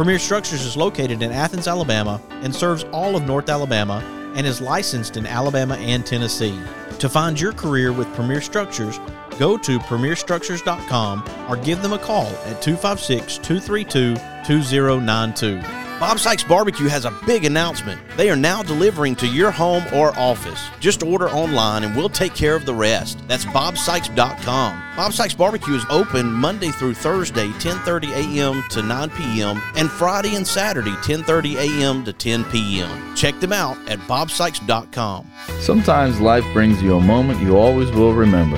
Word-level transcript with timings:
Premier 0.00 0.18
Structures 0.18 0.64
is 0.64 0.78
located 0.78 1.20
in 1.20 1.30
Athens, 1.30 1.68
Alabama, 1.68 2.22
and 2.40 2.56
serves 2.56 2.84
all 2.84 3.16
of 3.16 3.24
North 3.24 3.50
Alabama 3.50 4.02
and 4.34 4.46
is 4.46 4.58
licensed 4.58 5.18
in 5.18 5.26
Alabama 5.26 5.74
and 5.74 6.06
Tennessee. 6.06 6.58
To 7.00 7.08
find 7.10 7.38
your 7.38 7.52
career 7.52 7.92
with 7.92 8.10
Premier 8.14 8.40
Structures, 8.40 8.98
go 9.38 9.58
to 9.58 9.78
premierstructures.com 9.78 11.22
or 11.50 11.56
give 11.58 11.82
them 11.82 11.92
a 11.92 11.98
call 11.98 12.28
at 12.46 12.62
256 12.62 13.36
232 13.36 14.14
2092. 14.46 15.89
Bob 16.00 16.18
Sykes 16.18 16.42
Barbecue 16.42 16.88
has 16.88 17.04
a 17.04 17.10
big 17.26 17.44
announcement. 17.44 18.00
They 18.16 18.30
are 18.30 18.36
now 18.36 18.62
delivering 18.62 19.16
to 19.16 19.26
your 19.26 19.50
home 19.50 19.84
or 19.92 20.18
office. 20.18 20.58
Just 20.80 21.02
order 21.02 21.28
online 21.28 21.84
and 21.84 21.94
we'll 21.94 22.08
take 22.08 22.34
care 22.34 22.56
of 22.56 22.64
the 22.64 22.72
rest. 22.72 23.22
That's 23.28 23.44
bobsykes.com. 23.44 24.82
Bob 24.96 25.12
Sykes 25.12 25.34
Barbecue 25.34 25.74
is 25.74 25.84
open 25.90 26.32
Monday 26.32 26.70
through 26.70 26.94
Thursday, 26.94 27.48
10:30 27.48 28.12
a.m. 28.12 28.64
to 28.70 28.82
9 28.82 29.10
p.m. 29.10 29.60
and 29.76 29.90
Friday 29.90 30.36
and 30.36 30.46
Saturday, 30.46 30.92
10:30 31.02 31.56
a.m. 31.56 32.02
to 32.06 32.14
10 32.14 32.44
p.m. 32.44 33.14
Check 33.14 33.38
them 33.38 33.52
out 33.52 33.76
at 33.86 33.98
bobsykes.com. 34.00 35.30
Sometimes 35.60 36.18
life 36.18 36.44
brings 36.54 36.80
you 36.82 36.96
a 36.96 37.00
moment 37.02 37.42
you 37.42 37.58
always 37.58 37.90
will 37.90 38.14
remember. 38.14 38.56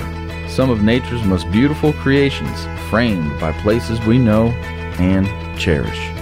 Some 0.49 0.71
of 0.71 0.85
nature's 0.85 1.25
most 1.25 1.51
beautiful 1.51 1.93
creations, 1.95 2.67
framed 2.89 3.41
by 3.41 3.51
places 3.63 3.99
we 4.07 4.19
know 4.19 4.51
and 5.01 5.27
cherish. 5.59 6.22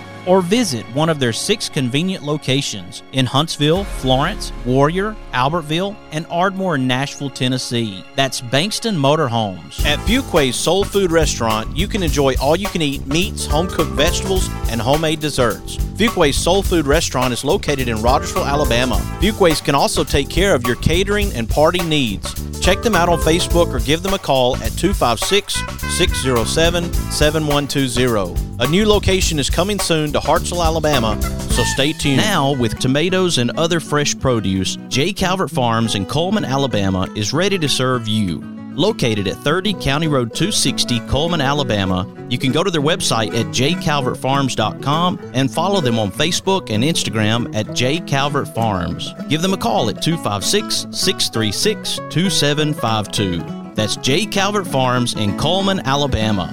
or 0.25 0.41
visit 0.41 0.85
one 0.95 1.09
of 1.09 1.19
their 1.19 1.33
six 1.33 1.69
convenient 1.69 2.23
locations 2.23 3.03
in 3.11 3.25
Huntsville, 3.25 3.83
Florence, 3.83 4.51
Warrior, 4.65 5.15
Albertville, 5.33 5.95
and 6.11 6.25
Ardmore, 6.29 6.75
in 6.75 6.87
Nashville, 6.87 7.29
Tennessee. 7.29 8.03
That's 8.15 8.41
Bankston 8.41 8.95
Motorhomes. 8.95 9.85
At 9.85 9.99
Fuquay's 9.99 10.55
Soul 10.55 10.83
Food 10.83 11.11
Restaurant, 11.11 11.75
you 11.75 11.87
can 11.87 12.03
enjoy 12.03 12.35
all 12.39 12.55
you 12.55 12.67
can 12.67 12.81
eat 12.81 13.05
meats, 13.07 13.45
home 13.45 13.67
cooked 13.67 13.91
vegetables, 13.91 14.49
and 14.69 14.81
homemade 14.81 15.19
desserts. 15.19 15.77
Fuquay's 15.77 16.37
Soul 16.37 16.63
Food 16.63 16.87
Restaurant 16.87 17.33
is 17.33 17.43
located 17.43 17.87
in 17.87 18.01
Rogersville, 18.01 18.45
Alabama. 18.45 18.95
Fuquay's 19.21 19.61
can 19.61 19.75
also 19.75 20.03
take 20.03 20.29
care 20.29 20.55
of 20.55 20.65
your 20.65 20.75
catering 20.77 21.31
and 21.33 21.49
party 21.49 21.83
needs. 21.83 22.33
Check 22.61 22.83
them 22.83 22.95
out 22.95 23.09
on 23.09 23.17
Facebook 23.19 23.73
or 23.73 23.79
give 23.79 24.03
them 24.03 24.13
a 24.13 24.19
call 24.19 24.55
at 24.57 24.71
256 24.73 25.55
607 25.97 26.93
7120. 26.93 28.51
A 28.59 28.67
new 28.67 28.85
location 28.87 29.39
is 29.39 29.49
coming 29.49 29.79
soon 29.79 30.13
to 30.13 30.19
Hartsville, 30.19 30.61
Alabama, 30.63 31.19
so 31.49 31.63
stay 31.63 31.91
tuned. 31.91 32.17
Now, 32.17 32.53
with 32.53 32.77
tomatoes 32.77 33.39
and 33.39 33.49
other 33.57 33.79
fresh 33.79 34.17
produce, 34.17 34.77
J. 34.89 35.11
Calvert 35.11 35.49
Farms 35.49 35.95
in 35.95 36.05
Coleman, 36.05 36.45
Alabama 36.45 37.11
is 37.15 37.33
ready 37.33 37.57
to 37.57 37.67
serve 37.67 38.07
you. 38.07 38.50
Located 38.73 39.27
at 39.27 39.35
30 39.37 39.73
County 39.73 40.07
Road 40.07 40.33
260, 40.33 41.01
Coleman, 41.01 41.41
Alabama, 41.41 42.07
you 42.29 42.37
can 42.37 42.51
go 42.51 42.63
to 42.63 42.71
their 42.71 42.81
website 42.81 43.33
at 43.37 43.47
jcalvertfarms.com 43.47 45.31
and 45.33 45.51
follow 45.51 45.81
them 45.81 45.99
on 45.99 46.11
Facebook 46.11 46.69
and 46.69 46.83
Instagram 46.83 47.53
at 47.53 47.67
jcalvertfarms. 47.67 49.29
Give 49.29 49.41
them 49.41 49.53
a 49.53 49.57
call 49.57 49.89
at 49.89 50.01
256 50.01 50.87
636 50.91 51.97
2752. 52.09 53.73
That's 53.75 53.95
J. 53.97 54.25
Calvert 54.25 54.67
Farms 54.67 55.15
in 55.15 55.37
Coleman, 55.37 55.79
Alabama. 55.85 56.47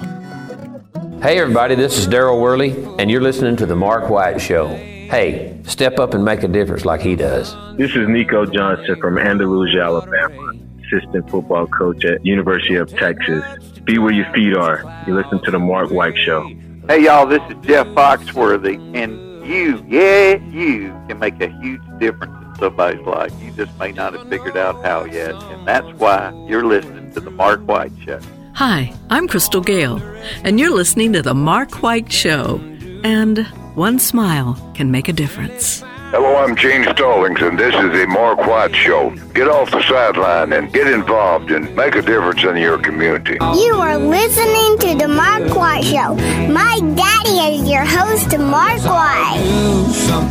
Hey, 1.21 1.37
everybody, 1.39 1.75
this 1.75 1.97
is 1.97 2.07
Daryl 2.07 2.41
Worley, 2.41 2.71
and 2.97 3.11
you're 3.11 3.21
listening 3.21 3.57
to 3.57 3.65
The 3.65 3.75
Mark 3.75 4.09
White 4.09 4.39
Show. 4.39 4.67
Hey, 4.67 5.59
step 5.63 5.99
up 5.99 6.13
and 6.13 6.23
make 6.23 6.43
a 6.43 6.47
difference 6.47 6.85
like 6.85 7.01
he 7.01 7.15
does. 7.15 7.55
This 7.75 7.95
is 7.95 8.07
Nico 8.07 8.45
Johnson 8.45 8.95
from 9.01 9.17
Andalusia, 9.17 9.81
Alabama, 9.81 10.48
assistant 10.91 11.29
football 11.29 11.67
coach 11.67 12.05
at 12.05 12.25
University 12.25 12.75
of 12.75 12.89
Texas. 12.89 13.43
Be 13.83 13.97
where 13.97 14.13
your 14.13 14.31
feet 14.33 14.55
are. 14.55 15.03
You 15.07 15.15
listen 15.15 15.41
to 15.43 15.51
The 15.51 15.59
Mark 15.59 15.91
White 15.91 16.17
Show. 16.17 16.47
Hey, 16.87 17.03
y'all, 17.03 17.25
this 17.25 17.41
is 17.49 17.55
Jeff 17.65 17.87
Foxworthy, 17.87 18.77
and 18.95 19.45
you, 19.45 19.83
yeah, 19.87 20.35
you 20.51 20.89
can 21.07 21.19
make 21.19 21.39
a 21.41 21.49
huge 21.61 21.81
difference 21.99 22.33
in 22.45 22.55
somebody's 22.55 23.05
life. 23.05 23.33
You 23.41 23.51
just 23.51 23.77
may 23.79 23.91
not 23.91 24.13
have 24.13 24.27
figured 24.27 24.57
out 24.57 24.83
how 24.83 25.05
yet, 25.05 25.33
and 25.35 25.67
that's 25.67 25.87
why 25.99 26.31
you're 26.47 26.65
listening 26.65 27.11
to 27.13 27.19
The 27.19 27.31
Mark 27.31 27.61
White 27.61 27.91
Show. 28.03 28.19
Hi, 28.53 28.93
I'm 29.09 29.27
Crystal 29.27 29.61
Gayle, 29.61 29.97
and 30.43 30.59
you're 30.59 30.73
listening 30.73 31.13
to 31.13 31.21
The 31.21 31.33
Mark 31.33 31.81
White 31.83 32.11
Show. 32.11 32.59
And 33.03 33.39
one 33.75 33.99
smile 33.99 34.57
can 34.75 34.91
make 34.91 35.07
a 35.07 35.13
difference. 35.13 35.83
Hello, 36.11 36.37
I'm 36.37 36.55
Gene 36.55 36.83
Stallings, 36.85 37.39
and 37.39 37.57
this 37.59 37.75
is 37.75 37.91
the 37.91 38.07
Mark 38.07 38.39
White 38.39 38.75
Show. 38.75 39.11
Get 39.35 39.47
off 39.47 39.69
the 39.69 39.79
sideline 39.83 40.53
and 40.53 40.73
get 40.73 40.87
involved 40.87 41.51
and 41.51 41.75
make 41.75 41.93
a 41.93 42.01
difference 42.01 42.43
in 42.43 42.57
your 42.57 42.79
community. 42.79 43.33
You 43.33 43.75
are 43.75 43.95
listening 43.95 44.79
to 44.79 44.97
The 44.97 45.07
Mark 45.07 45.55
White 45.55 45.83
Show. 45.83 46.15
My 46.51 46.79
daddy 46.95 47.55
is 47.55 47.69
your 47.69 47.85
host, 47.85 48.35
Mark 48.39 48.81
White. 48.85 49.39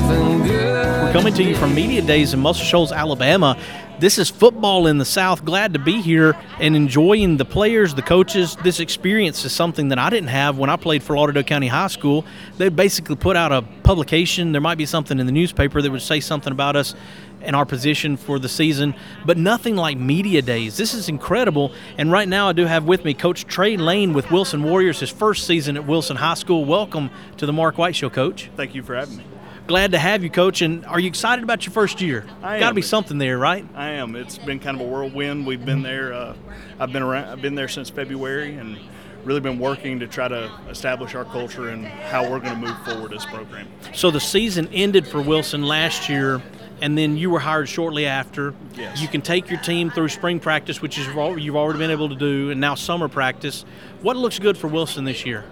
We're 0.08 1.12
coming 1.12 1.34
to 1.34 1.44
you 1.44 1.54
from 1.54 1.76
Media 1.76 2.02
Days 2.02 2.34
in 2.34 2.40
Muscle 2.40 2.64
Shoals, 2.64 2.90
Alabama. 2.90 3.56
This 4.00 4.16
is 4.16 4.30
football 4.30 4.86
in 4.86 4.98
the 4.98 5.04
South. 5.04 5.44
Glad 5.44 5.72
to 5.72 5.80
be 5.80 6.00
here 6.00 6.36
and 6.60 6.76
enjoying 6.76 7.36
the 7.36 7.44
players, 7.44 7.94
the 7.96 8.02
coaches. 8.02 8.56
This 8.62 8.78
experience 8.78 9.44
is 9.44 9.52
something 9.52 9.88
that 9.88 9.98
I 9.98 10.08
didn't 10.08 10.28
have 10.28 10.56
when 10.56 10.70
I 10.70 10.76
played 10.76 11.02
for 11.02 11.16
Lauderdale 11.16 11.42
County 11.42 11.66
High 11.66 11.88
School. 11.88 12.24
They 12.58 12.68
basically 12.68 13.16
put 13.16 13.34
out 13.34 13.50
a 13.50 13.62
publication. 13.82 14.52
There 14.52 14.60
might 14.60 14.78
be 14.78 14.86
something 14.86 15.18
in 15.18 15.26
the 15.26 15.32
newspaper 15.32 15.82
that 15.82 15.90
would 15.90 16.00
say 16.00 16.20
something 16.20 16.52
about 16.52 16.76
us 16.76 16.94
and 17.40 17.56
our 17.56 17.66
position 17.66 18.16
for 18.16 18.38
the 18.38 18.48
season, 18.48 18.94
but 19.26 19.36
nothing 19.36 19.74
like 19.74 19.98
media 19.98 20.42
days. 20.42 20.76
This 20.76 20.94
is 20.94 21.08
incredible. 21.08 21.72
And 21.96 22.12
right 22.12 22.28
now, 22.28 22.48
I 22.48 22.52
do 22.52 22.66
have 22.66 22.84
with 22.84 23.04
me 23.04 23.14
Coach 23.14 23.46
Trey 23.46 23.76
Lane 23.76 24.12
with 24.12 24.30
Wilson 24.30 24.62
Warriors, 24.62 25.00
his 25.00 25.10
first 25.10 25.44
season 25.44 25.76
at 25.76 25.88
Wilson 25.88 26.16
High 26.16 26.34
School. 26.34 26.64
Welcome 26.64 27.10
to 27.38 27.46
the 27.46 27.52
Mark 27.52 27.78
White 27.78 27.96
Show, 27.96 28.10
Coach. 28.10 28.48
Thank 28.56 28.76
you 28.76 28.84
for 28.84 28.94
having 28.94 29.16
me. 29.16 29.24
Glad 29.68 29.92
to 29.92 29.98
have 29.98 30.24
you, 30.24 30.30
Coach. 30.30 30.62
And 30.62 30.86
are 30.86 30.98
you 30.98 31.08
excited 31.08 31.44
about 31.44 31.66
your 31.66 31.74
first 31.74 32.00
year? 32.00 32.24
I 32.42 32.58
Got 32.58 32.70
to 32.70 32.74
be 32.74 32.80
something 32.80 33.18
there, 33.18 33.36
right? 33.36 33.66
I 33.74 33.90
am. 33.90 34.16
It's 34.16 34.38
been 34.38 34.60
kind 34.60 34.80
of 34.80 34.86
a 34.86 34.90
whirlwind. 34.90 35.46
We've 35.46 35.62
been 35.62 35.82
there. 35.82 36.14
Uh, 36.14 36.34
I've 36.80 36.90
been 36.90 37.02
around. 37.02 37.26
I've 37.28 37.42
been 37.42 37.54
there 37.54 37.68
since 37.68 37.90
February, 37.90 38.54
and 38.54 38.78
really 39.24 39.40
been 39.40 39.58
working 39.58 40.00
to 40.00 40.06
try 40.06 40.26
to 40.26 40.50
establish 40.70 41.14
our 41.14 41.26
culture 41.26 41.68
and 41.68 41.84
how 41.86 42.22
we're 42.22 42.40
going 42.40 42.54
to 42.54 42.66
move 42.66 42.78
forward 42.82 43.12
as 43.12 43.26
a 43.26 43.28
program. 43.28 43.68
So 43.92 44.10
the 44.10 44.20
season 44.20 44.70
ended 44.72 45.06
for 45.06 45.20
Wilson 45.20 45.62
last 45.62 46.08
year, 46.08 46.40
and 46.80 46.96
then 46.96 47.18
you 47.18 47.28
were 47.28 47.40
hired 47.40 47.68
shortly 47.68 48.06
after. 48.06 48.54
Yes. 48.74 49.02
You 49.02 49.08
can 49.08 49.20
take 49.20 49.50
your 49.50 49.60
team 49.60 49.90
through 49.90 50.08
spring 50.08 50.40
practice, 50.40 50.80
which 50.80 50.96
is 50.96 51.06
you've 51.08 51.56
already 51.56 51.78
been 51.78 51.90
able 51.90 52.08
to 52.08 52.16
do, 52.16 52.50
and 52.50 52.58
now 52.58 52.74
summer 52.74 53.08
practice. 53.08 53.66
What 54.00 54.16
looks 54.16 54.38
good 54.38 54.56
for 54.56 54.68
Wilson 54.68 55.04
this 55.04 55.26
year? 55.26 55.44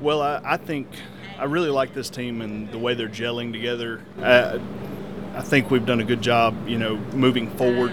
Well, 0.00 0.20
I, 0.20 0.40
I 0.44 0.56
think 0.56 0.88
I 1.38 1.44
really 1.44 1.68
like 1.70 1.92
this 1.92 2.08
team 2.08 2.40
and 2.40 2.70
the 2.72 2.78
way 2.78 2.94
they're 2.94 3.08
gelling 3.08 3.52
together. 3.52 4.00
Uh, 4.22 4.58
I 5.34 5.42
think 5.42 5.70
we've 5.70 5.84
done 5.84 6.00
a 6.00 6.04
good 6.04 6.22
job, 6.22 6.66
you 6.66 6.78
know, 6.78 6.96
moving 7.12 7.50
forward 7.56 7.92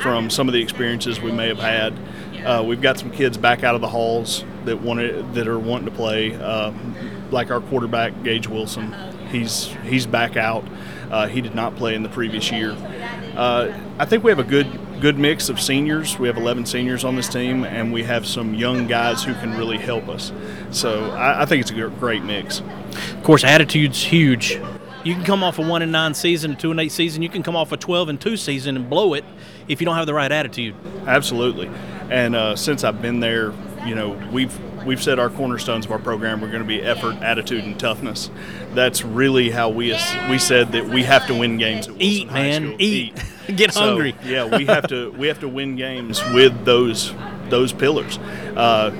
from 0.00 0.28
some 0.28 0.48
of 0.48 0.54
the 0.54 0.60
experiences 0.60 1.18
we 1.20 1.32
may 1.32 1.48
have 1.48 1.58
had. 1.58 1.94
Uh, 2.44 2.62
we've 2.62 2.82
got 2.82 2.98
some 2.98 3.10
kids 3.10 3.38
back 3.38 3.64
out 3.64 3.74
of 3.74 3.80
the 3.80 3.88
halls 3.88 4.44
that 4.66 4.82
wanted 4.82 5.34
that 5.34 5.48
are 5.48 5.58
wanting 5.58 5.86
to 5.86 5.90
play, 5.92 6.34
uh, 6.34 6.72
like 7.30 7.50
our 7.50 7.60
quarterback 7.60 8.22
Gage 8.22 8.48
Wilson. 8.48 8.94
He's 9.30 9.74
he's 9.84 10.06
back 10.06 10.36
out. 10.36 10.64
Uh, 11.10 11.26
he 11.26 11.40
did 11.40 11.54
not 11.54 11.76
play 11.76 11.94
in 11.94 12.02
the 12.02 12.08
previous 12.10 12.50
year. 12.52 12.76
Uh, 13.34 13.72
I 13.98 14.04
think 14.04 14.24
we 14.24 14.30
have 14.30 14.38
a 14.38 14.44
good 14.44 14.66
good 15.00 15.18
mix 15.18 15.48
of 15.48 15.60
seniors. 15.60 16.18
We 16.18 16.28
have 16.28 16.36
11 16.36 16.66
seniors 16.66 17.04
on 17.04 17.16
this 17.16 17.28
team, 17.28 17.64
and 17.64 17.92
we 17.92 18.02
have 18.04 18.26
some 18.26 18.54
young 18.54 18.86
guys 18.86 19.22
who 19.22 19.34
can 19.34 19.56
really 19.56 19.78
help 19.78 20.08
us. 20.08 20.32
So 20.70 21.10
I, 21.10 21.42
I 21.42 21.46
think 21.46 21.62
it's 21.62 21.70
a 21.70 21.74
great 21.74 22.22
mix. 22.22 22.60
Of 22.60 23.22
course, 23.22 23.44
attitude's 23.44 24.02
huge. 24.02 24.60
You 25.04 25.14
can 25.14 25.24
come 25.24 25.44
off 25.44 25.58
a 25.58 25.62
one 25.62 25.82
and 25.82 25.92
nine 25.92 26.14
season, 26.14 26.52
a 26.52 26.56
two 26.56 26.70
and 26.70 26.80
eight 26.80 26.92
season. 26.92 27.22
You 27.22 27.28
can 27.28 27.42
come 27.42 27.56
off 27.56 27.72
a 27.72 27.76
twelve 27.76 28.08
and 28.08 28.18
two 28.18 28.36
season 28.38 28.76
and 28.76 28.88
blow 28.88 29.12
it 29.12 29.24
if 29.68 29.80
you 29.80 29.84
don't 29.84 29.96
have 29.96 30.06
the 30.06 30.14
right 30.14 30.32
attitude. 30.32 30.74
Absolutely. 31.06 31.70
And 32.10 32.34
uh, 32.34 32.56
since 32.56 32.84
I've 32.84 33.02
been 33.02 33.20
there, 33.20 33.52
you 33.84 33.94
know, 33.94 34.12
we've 34.32 34.58
we've 34.86 35.02
said 35.02 35.18
our 35.18 35.28
cornerstones 35.28 35.84
of 35.84 35.92
our 35.92 35.98
program 35.98 36.42
are 36.42 36.48
going 36.48 36.62
to 36.62 36.66
be 36.68 36.80
effort, 36.80 37.16
attitude, 37.16 37.64
and 37.64 37.78
toughness. 37.78 38.30
That's 38.72 39.04
really 39.04 39.50
how 39.50 39.68
we 39.68 39.94
we 40.30 40.38
said 40.38 40.72
that 40.72 40.88
we 40.88 41.02
have 41.04 41.26
to 41.26 41.34
win 41.38 41.58
games. 41.58 41.86
At 41.86 42.00
Eat, 42.00 42.32
man, 42.32 42.68
School. 42.68 42.76
eat. 42.80 43.22
Get 43.56 43.72
So, 43.72 43.80
hungry. 43.80 44.14
yeah, 44.24 44.44
we 44.56 44.64
have 44.66 44.86
to 44.88 45.10
we 45.12 45.28
have 45.28 45.40
to 45.40 45.48
win 45.48 45.76
games 45.76 46.22
with 46.32 46.64
those 46.64 47.12
those 47.48 47.72
pillars. 47.72 48.18
Uh, 48.56 48.90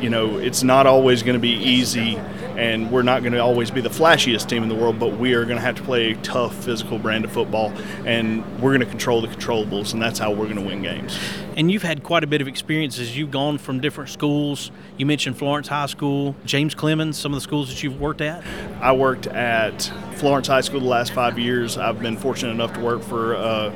you 0.00 0.10
know, 0.10 0.38
it's 0.38 0.62
not 0.62 0.86
always 0.86 1.22
going 1.22 1.34
to 1.34 1.40
be 1.40 1.50
easy, 1.52 2.18
and 2.56 2.90
we're 2.90 3.02
not 3.02 3.22
going 3.22 3.32
to 3.32 3.38
always 3.38 3.70
be 3.70 3.80
the 3.80 3.88
flashiest 3.88 4.48
team 4.48 4.62
in 4.62 4.68
the 4.68 4.74
world. 4.74 4.98
But 4.98 5.18
we 5.18 5.34
are 5.34 5.44
going 5.44 5.56
to 5.56 5.62
have 5.62 5.76
to 5.76 5.82
play 5.82 6.12
a 6.12 6.16
tough, 6.18 6.54
physical 6.64 6.98
brand 6.98 7.24
of 7.24 7.32
football, 7.32 7.72
and 8.04 8.44
we're 8.60 8.70
going 8.70 8.80
to 8.80 8.86
control 8.86 9.20
the 9.20 9.28
controllables, 9.28 9.92
and 9.92 10.02
that's 10.02 10.18
how 10.18 10.30
we're 10.30 10.44
going 10.44 10.56
to 10.56 10.62
win 10.62 10.82
games. 10.82 11.18
And 11.56 11.70
you've 11.70 11.82
had 11.82 12.02
quite 12.02 12.24
a 12.24 12.26
bit 12.26 12.40
of 12.40 12.48
experience 12.48 12.98
as 12.98 13.16
you've 13.16 13.30
gone 13.30 13.58
from 13.58 13.80
different 13.80 14.10
schools. 14.10 14.70
You 14.96 15.06
mentioned 15.06 15.36
Florence 15.36 15.68
High 15.68 15.86
School, 15.86 16.34
James 16.44 16.74
Clemens, 16.74 17.18
some 17.18 17.32
of 17.32 17.36
the 17.36 17.42
schools 17.42 17.68
that 17.68 17.82
you've 17.82 18.00
worked 18.00 18.20
at. 18.20 18.42
I 18.80 18.92
worked 18.92 19.26
at 19.26 19.90
Florence 20.14 20.48
High 20.48 20.62
School 20.62 20.80
the 20.80 20.86
last 20.86 21.12
five 21.12 21.38
years. 21.38 21.76
I've 21.76 22.00
been 22.00 22.16
fortunate 22.16 22.52
enough 22.52 22.72
to 22.74 22.80
work 22.80 23.02
for 23.02 23.34
uh, 23.36 23.72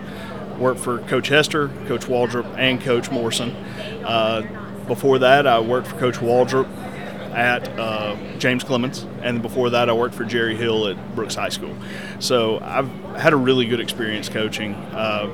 work 0.58 0.78
for 0.78 1.00
Coach 1.00 1.28
Hester, 1.28 1.68
Coach 1.86 2.06
Waldrop, 2.06 2.46
and 2.56 2.80
Coach 2.80 3.10
Morrison. 3.10 3.50
Uh, 4.04 4.42
before 4.86 5.18
that, 5.18 5.46
I 5.46 5.60
worked 5.60 5.88
for 5.88 5.98
Coach 5.98 6.16
Waldrop 6.16 6.66
at 7.36 7.68
uh, 7.78 8.16
James 8.38 8.64
Clemens, 8.64 9.06
and 9.20 9.42
before 9.42 9.68
that, 9.70 9.90
I 9.90 9.92
worked 9.92 10.14
for 10.14 10.24
Jerry 10.24 10.56
Hill 10.56 10.88
at 10.88 11.14
Brooks 11.14 11.34
High 11.34 11.50
School. 11.50 11.76
So 12.18 12.58
I've 12.60 12.88
had 13.14 13.34
a 13.34 13.36
really 13.36 13.66
good 13.66 13.78
experience 13.78 14.30
coaching. 14.30 14.74
Uh, 14.74 15.30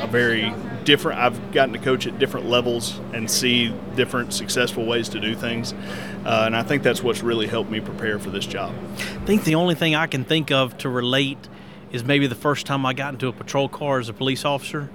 a 0.00 0.06
very 0.06 0.54
different. 0.84 1.20
I've 1.20 1.52
gotten 1.52 1.74
to 1.74 1.78
coach 1.78 2.06
at 2.06 2.18
different 2.18 2.48
levels 2.48 2.98
and 3.12 3.30
see 3.30 3.68
different 3.94 4.32
successful 4.32 4.86
ways 4.86 5.10
to 5.10 5.20
do 5.20 5.34
things, 5.34 5.74
uh, 6.24 6.44
and 6.46 6.56
I 6.56 6.62
think 6.62 6.82
that's 6.82 7.02
what's 7.02 7.22
really 7.22 7.46
helped 7.46 7.70
me 7.70 7.80
prepare 7.80 8.18
for 8.18 8.30
this 8.30 8.46
job. 8.46 8.74
I 8.96 9.24
think 9.26 9.44
the 9.44 9.56
only 9.56 9.74
thing 9.74 9.94
I 9.94 10.06
can 10.06 10.24
think 10.24 10.50
of 10.50 10.78
to 10.78 10.88
relate 10.88 11.50
is 11.92 12.02
maybe 12.02 12.26
the 12.26 12.34
first 12.34 12.64
time 12.64 12.86
I 12.86 12.94
got 12.94 13.12
into 13.12 13.28
a 13.28 13.32
patrol 13.32 13.68
car 13.68 13.98
as 13.98 14.08
a 14.08 14.14
police 14.14 14.46
officer, 14.46 14.88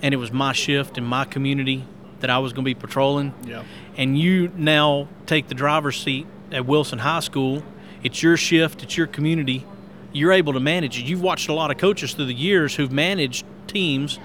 and 0.00 0.14
it 0.14 0.16
was 0.16 0.32
my 0.32 0.54
shift 0.54 0.96
in 0.96 1.04
my 1.04 1.26
community 1.26 1.84
that 2.20 2.30
I 2.30 2.38
was 2.38 2.52
going 2.52 2.64
to 2.64 2.68
be 2.68 2.74
patrolling. 2.74 3.34
Yeah. 3.44 3.64
And 3.96 4.18
you 4.18 4.50
now 4.56 5.08
take 5.26 5.48
the 5.48 5.54
driver's 5.54 6.00
seat 6.00 6.26
at 6.52 6.66
Wilson 6.66 6.98
High 6.98 7.20
School. 7.20 7.62
It's 8.02 8.22
your 8.22 8.36
shift, 8.36 8.82
it's 8.82 8.96
your 8.96 9.06
community. 9.06 9.66
You're 10.12 10.32
able 10.32 10.54
to 10.54 10.60
manage 10.60 10.98
it. 10.98 11.04
You've 11.04 11.22
watched 11.22 11.48
a 11.48 11.52
lot 11.52 11.70
of 11.70 11.78
coaches 11.78 12.14
through 12.14 12.26
the 12.26 12.34
years 12.34 12.74
who've 12.74 12.90
managed 12.90 13.44
teams, 13.66 14.18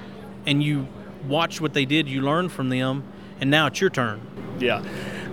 and 0.45 0.63
you 0.63 0.87
watched 1.27 1.61
what 1.61 1.73
they 1.73 1.85
did, 1.85 2.07
you 2.07 2.21
learned 2.21 2.51
from 2.51 2.69
them, 2.69 3.03
and 3.39 3.51
now 3.51 3.67
it's 3.67 3.81
your 3.81 3.89
turn. 3.89 4.21
Yeah, 4.59 4.83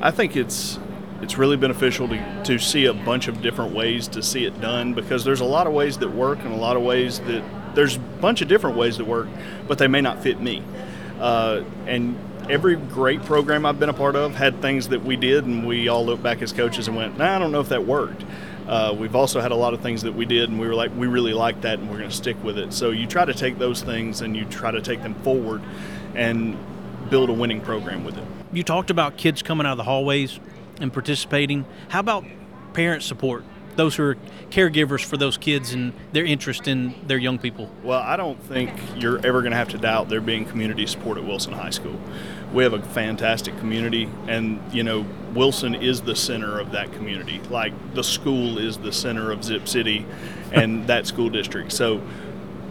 I 0.00 0.10
think 0.10 0.36
it's 0.36 0.78
it's 1.22 1.38
really 1.38 1.56
beneficial 1.56 2.08
to, 2.08 2.42
to 2.44 2.58
see 2.58 2.86
a 2.86 2.92
bunch 2.92 3.28
of 3.28 3.40
different 3.40 3.72
ways 3.72 4.08
to 4.08 4.22
see 4.22 4.44
it 4.44 4.60
done 4.60 4.92
because 4.92 5.24
there's 5.24 5.40
a 5.40 5.44
lot 5.44 5.68
of 5.68 5.72
ways 5.72 5.96
that 5.98 6.08
work 6.08 6.40
and 6.40 6.52
a 6.52 6.56
lot 6.56 6.76
of 6.76 6.82
ways 6.82 7.20
that 7.20 7.44
there's 7.76 7.96
a 7.96 8.00
bunch 8.00 8.42
of 8.42 8.48
different 8.48 8.76
ways 8.76 8.98
that 8.98 9.06
work, 9.06 9.28
but 9.68 9.78
they 9.78 9.86
may 9.86 10.00
not 10.00 10.20
fit 10.20 10.40
me. 10.40 10.62
Uh, 11.20 11.62
and 11.86 12.18
every 12.48 12.76
great 12.76 13.22
program 13.24 13.66
I've 13.66 13.78
been 13.78 13.88
a 13.88 13.94
part 13.94 14.16
of 14.16 14.34
had 14.34 14.60
things 14.60 14.88
that 14.88 15.02
we 15.04 15.16
did, 15.16 15.44
and 15.44 15.66
we 15.66 15.88
all 15.88 16.04
looked 16.04 16.22
back 16.22 16.42
as 16.42 16.52
coaches 16.52 16.88
and 16.88 16.96
went, 16.96 17.18
nah, 17.18 17.36
I 17.36 17.38
don't 17.38 17.52
know 17.52 17.60
if 17.60 17.68
that 17.70 17.86
worked. 17.86 18.24
Uh, 18.66 18.94
we've 18.96 19.16
also 19.16 19.40
had 19.40 19.50
a 19.50 19.56
lot 19.56 19.74
of 19.74 19.80
things 19.80 20.02
that 20.02 20.12
we 20.12 20.24
did, 20.24 20.48
and 20.48 20.60
we 20.60 20.66
were 20.66 20.74
like, 20.74 20.94
we 20.96 21.06
really 21.06 21.32
like 21.32 21.60
that, 21.62 21.78
and 21.78 21.90
we're 21.90 21.98
going 21.98 22.10
to 22.10 22.14
stick 22.14 22.42
with 22.44 22.58
it. 22.58 22.72
So 22.72 22.90
you 22.90 23.06
try 23.06 23.24
to 23.24 23.34
take 23.34 23.58
those 23.58 23.82
things 23.82 24.20
and 24.20 24.36
you 24.36 24.44
try 24.44 24.70
to 24.70 24.80
take 24.80 25.02
them 25.02 25.14
forward 25.22 25.62
and 26.14 26.56
build 27.10 27.28
a 27.28 27.32
winning 27.32 27.60
program 27.60 28.04
with 28.04 28.16
it. 28.16 28.24
You 28.52 28.62
talked 28.62 28.90
about 28.90 29.16
kids 29.16 29.42
coming 29.42 29.66
out 29.66 29.72
of 29.72 29.78
the 29.78 29.84
hallways 29.84 30.38
and 30.80 30.92
participating. 30.92 31.64
How 31.88 32.00
about 32.00 32.24
parent 32.72 33.02
support? 33.02 33.44
Those 33.74 33.96
who 33.96 34.02
are 34.02 34.16
caregivers 34.50 35.02
for 35.02 35.16
those 35.16 35.38
kids 35.38 35.72
and 35.72 35.94
their 36.12 36.26
interest 36.26 36.68
in 36.68 36.94
their 37.06 37.16
young 37.16 37.38
people. 37.38 37.70
Well, 37.82 38.00
I 38.00 38.16
don't 38.16 38.40
think 38.42 38.70
you're 38.96 39.16
ever 39.26 39.40
going 39.40 39.52
to 39.52 39.56
have 39.56 39.70
to 39.70 39.78
doubt 39.78 40.10
there 40.10 40.20
being 40.20 40.44
community 40.44 40.86
support 40.86 41.16
at 41.16 41.24
Wilson 41.24 41.54
High 41.54 41.70
School. 41.70 41.98
We 42.52 42.64
have 42.64 42.74
a 42.74 42.82
fantastic 42.82 43.56
community, 43.58 44.08
and 44.26 44.60
you 44.72 44.82
know, 44.82 45.06
Wilson 45.34 45.74
is 45.74 46.02
the 46.02 46.14
center 46.14 46.60
of 46.60 46.72
that 46.72 46.92
community. 46.92 47.40
Like 47.50 47.72
the 47.94 48.04
school 48.04 48.58
is 48.58 48.78
the 48.78 48.92
center 48.92 49.32
of 49.32 49.42
Zip 49.42 49.66
City 49.66 50.04
and 50.52 50.86
that 50.88 51.06
school 51.06 51.30
district. 51.30 51.72
So 51.72 52.02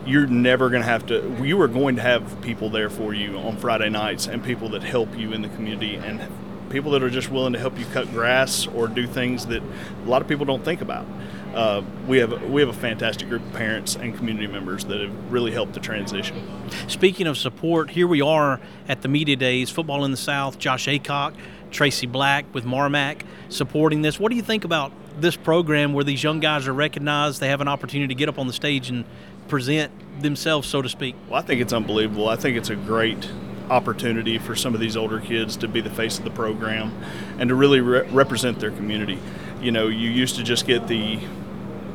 you're 0.05 0.27
never 0.27 0.69
going 0.69 0.81
to 0.81 0.88
have 0.88 1.05
to, 1.07 1.35
you 1.41 1.59
are 1.61 1.67
going 1.67 1.95
to 1.95 2.01
have 2.01 2.41
people 2.41 2.69
there 2.69 2.89
for 2.89 3.13
you 3.13 3.38
on 3.38 3.57
Friday 3.57 3.89
nights 3.89 4.27
and 4.27 4.43
people 4.43 4.69
that 4.69 4.83
help 4.83 5.15
you 5.17 5.31
in 5.31 5.41
the 5.41 5.50
community 5.50 5.95
and 5.95 6.21
people 6.69 6.91
that 6.91 7.03
are 7.03 7.09
just 7.09 7.29
willing 7.29 7.53
to 7.53 7.59
help 7.59 7.77
you 7.77 7.85
cut 7.85 8.09
grass 8.11 8.65
or 8.67 8.88
do 8.88 9.05
things 9.05 9.45
that 9.47 9.61
a 9.61 10.09
lot 10.09 10.21
of 10.21 10.27
people 10.27 10.45
don't 10.45 10.63
think 10.63 10.81
about. 10.81 11.05
Uh, 11.53 11.84
we 12.08 12.17
have 12.17 12.50
we 12.50 12.62
have 12.62 12.70
a 12.70 12.79
fantastic 12.79 13.27
group 13.27 13.41
of 13.41 13.53
parents 13.53 13.96
and 13.96 14.15
community 14.15 14.48
members 14.48 14.86
that 14.86 15.01
have 15.01 15.31
really 15.31 15.51
helped 15.51 15.74
the 15.74 15.79
transition. 15.81 16.41
Speaking 16.88 17.27
of 17.27 17.38
support, 17.38 17.89
here 17.89 18.08
we 18.08 18.22
are 18.22 18.62
at 18.88 19.01
the 19.01 19.10
Media 19.10 19.36
Days, 19.36 19.70
Football 19.70 20.05
in 20.05 20.12
the 20.12 20.17
South, 20.17 20.58
Josh 20.60 20.88
Acock, 20.88 21.34
Tracy 21.70 22.08
Black 22.08 22.46
with 22.53 22.63
Marmac 22.63 23.24
supporting 23.50 24.01
this. 24.01 24.20
What 24.20 24.29
do 24.29 24.38
you 24.38 24.41
think 24.41 24.63
about 24.63 24.93
this 25.20 25.36
program 25.36 25.93
where 25.93 26.05
these 26.05 26.24
young 26.24 26.39
guys 26.39 26.67
are 26.67 26.74
recognized, 26.74 27.41
they 27.41 27.50
have 27.50 27.62
an 27.62 27.67
opportunity 27.67 28.13
to 28.13 28.17
get 28.17 28.29
up 28.29 28.39
on 28.39 28.48
the 28.48 28.53
stage 28.53 28.89
and 28.89 29.03
present 29.50 29.91
themselves, 30.22 30.67
so 30.70 30.81
to 30.81 30.88
speak? 30.88 31.15
Well, 31.29 31.39
I 31.39 31.41
think 31.41 31.60
it's 31.60 31.74
unbelievable. 31.74 32.29
I 32.29 32.38
think 32.38 32.58
it's 32.58 32.70
a 32.70 32.75
great 32.75 33.29
opportunity 33.70 34.38
for 34.38 34.55
some 34.55 34.74
of 34.74 34.79
these 34.79 34.98
older 34.98 35.20
kids 35.20 35.55
to 35.58 35.67
be 35.67 35.81
the 35.81 35.89
face 35.89 36.17
of 36.17 36.24
the 36.24 36.31
program 36.31 36.93
and 37.39 37.50
to 37.50 37.55
really 37.55 37.81
re- 37.81 38.08
represent 38.10 38.60
their 38.60 38.72
community. 38.72 39.17
You 39.62 39.72
know, 39.72 39.88
you 39.88 40.10
used 40.10 40.36
to 40.38 40.43
just 40.43 40.65
get 40.65 40.88
the 40.88 41.20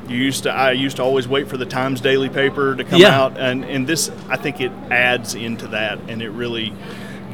you 0.09 0.17
used 0.17 0.45
to 0.45 0.51
I 0.53 0.73
used 0.73 0.97
to 0.97 1.03
always 1.03 1.27
wait 1.29 1.49
for 1.49 1.57
the 1.57 1.67
Times 1.67 2.01
Daily 2.01 2.29
paper 2.29 2.75
to 2.77 2.85
come 2.85 3.01
Yeah. 3.01 3.19
out 3.21 3.37
and 3.39 3.65
and 3.65 3.87
this 3.87 4.11
I 4.29 4.37
think 4.37 4.61
it 4.61 4.73
adds 4.91 5.35
into 5.35 5.67
that 5.69 5.99
and 6.09 6.23
it 6.23 6.31
really 6.31 6.73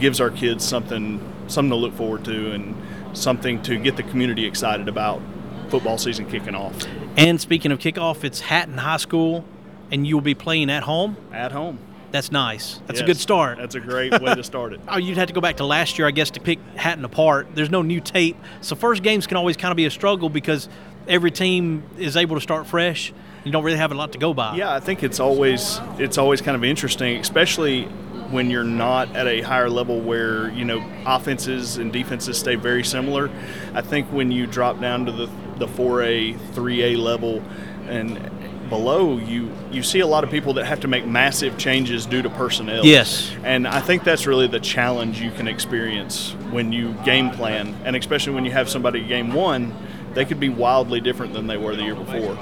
gives 0.00 0.20
our 0.20 0.30
kids 0.30 0.64
something 0.64 1.20
something 1.48 1.70
to 1.70 1.76
look 1.76 1.94
forward 1.94 2.24
to 2.26 2.52
and 2.52 2.74
something 3.12 3.62
to 3.62 3.76
get 3.78 3.96
the 3.96 4.02
community 4.02 4.46
excited 4.46 4.88
about 4.88 5.20
football 5.68 5.98
season 5.98 6.26
kicking 6.26 6.54
off. 6.54 6.74
And 7.16 7.40
speaking 7.40 7.72
of 7.72 7.78
kickoff, 7.78 8.24
it's 8.24 8.40
Hatton 8.40 8.78
High 8.78 8.96
School 8.96 9.44
and 9.90 10.06
you'll 10.06 10.20
be 10.22 10.34
playing 10.34 10.70
at 10.70 10.82
home. 10.84 11.16
At 11.32 11.52
home. 11.52 11.78
That's 12.10 12.30
nice. 12.30 12.78
That's 12.86 13.00
a 13.00 13.04
good 13.04 13.16
start. 13.16 13.56
That's 13.56 13.74
a 13.74 13.80
great 13.80 14.12
way 14.20 14.34
to 14.34 14.44
start 14.44 14.74
it. 14.74 14.80
Oh, 14.88 14.98
you'd 14.98 15.16
have 15.16 15.28
to 15.28 15.32
go 15.34 15.40
back 15.40 15.56
to 15.58 15.64
last 15.64 15.98
year, 15.98 16.06
I 16.06 16.10
guess, 16.10 16.30
to 16.32 16.40
pick 16.40 16.58
Hatton 16.76 17.06
apart. 17.06 17.48
There's 17.54 17.70
no 17.70 17.80
new 17.80 18.00
tape, 18.00 18.36
so 18.60 18.76
first 18.76 19.02
games 19.02 19.26
can 19.26 19.38
always 19.38 19.56
kind 19.56 19.70
of 19.72 19.76
be 19.76 19.86
a 19.86 19.90
struggle 19.90 20.28
because 20.28 20.68
every 21.08 21.30
team 21.30 21.82
is 21.98 22.16
able 22.16 22.36
to 22.36 22.40
start 22.40 22.66
fresh. 22.66 23.12
You 23.44 23.50
don't 23.50 23.64
really 23.64 23.78
have 23.78 23.90
a 23.92 23.94
lot 23.94 24.12
to 24.12 24.18
go 24.18 24.32
by. 24.32 24.56
Yeah, 24.56 24.72
I 24.72 24.80
think 24.80 25.02
it's 25.02 25.18
always 25.20 25.80
it's 25.98 26.18
always 26.18 26.40
kind 26.40 26.56
of 26.56 26.64
interesting, 26.64 27.16
especially 27.16 27.84
when 28.30 28.50
you're 28.50 28.64
not 28.64 29.14
at 29.14 29.26
a 29.26 29.42
higher 29.42 29.68
level 29.68 30.00
where 30.00 30.50
you 30.50 30.64
know 30.64 30.84
offenses 31.04 31.76
and 31.76 31.92
defenses 31.92 32.38
stay 32.38 32.54
very 32.54 32.84
similar. 32.84 33.30
I 33.74 33.82
think 33.82 34.06
when 34.12 34.30
you 34.30 34.46
drop 34.46 34.80
down 34.80 35.06
to 35.06 35.12
the 35.12 35.26
the 35.58 35.66
4A, 35.66 36.38
3A 36.54 36.96
level, 36.96 37.42
and 37.88 38.30
below 38.68 39.18
you 39.18 39.52
you 39.70 39.82
see 39.82 40.00
a 40.00 40.06
lot 40.06 40.24
of 40.24 40.30
people 40.30 40.54
that 40.54 40.64
have 40.64 40.80
to 40.80 40.88
make 40.88 41.06
massive 41.06 41.58
changes 41.58 42.06
due 42.06 42.22
to 42.22 42.30
personnel. 42.30 42.86
Yes. 42.86 43.30
And 43.44 43.66
I 43.68 43.80
think 43.80 44.02
that's 44.02 44.26
really 44.26 44.46
the 44.46 44.60
challenge 44.60 45.20
you 45.20 45.30
can 45.30 45.46
experience 45.46 46.32
when 46.50 46.72
you 46.72 46.94
game 47.04 47.30
plan, 47.30 47.74
and 47.84 47.96
especially 47.96 48.32
when 48.34 48.44
you 48.44 48.52
have 48.52 48.70
somebody 48.70 49.02
game 49.02 49.34
one, 49.34 49.74
they 50.14 50.24
could 50.24 50.40
be 50.40 50.48
wildly 50.48 51.00
different 51.00 51.32
than 51.32 51.46
they 51.46 51.56
were 51.56 51.76
the 51.76 51.82
year 51.82 51.94
before. 51.94 52.34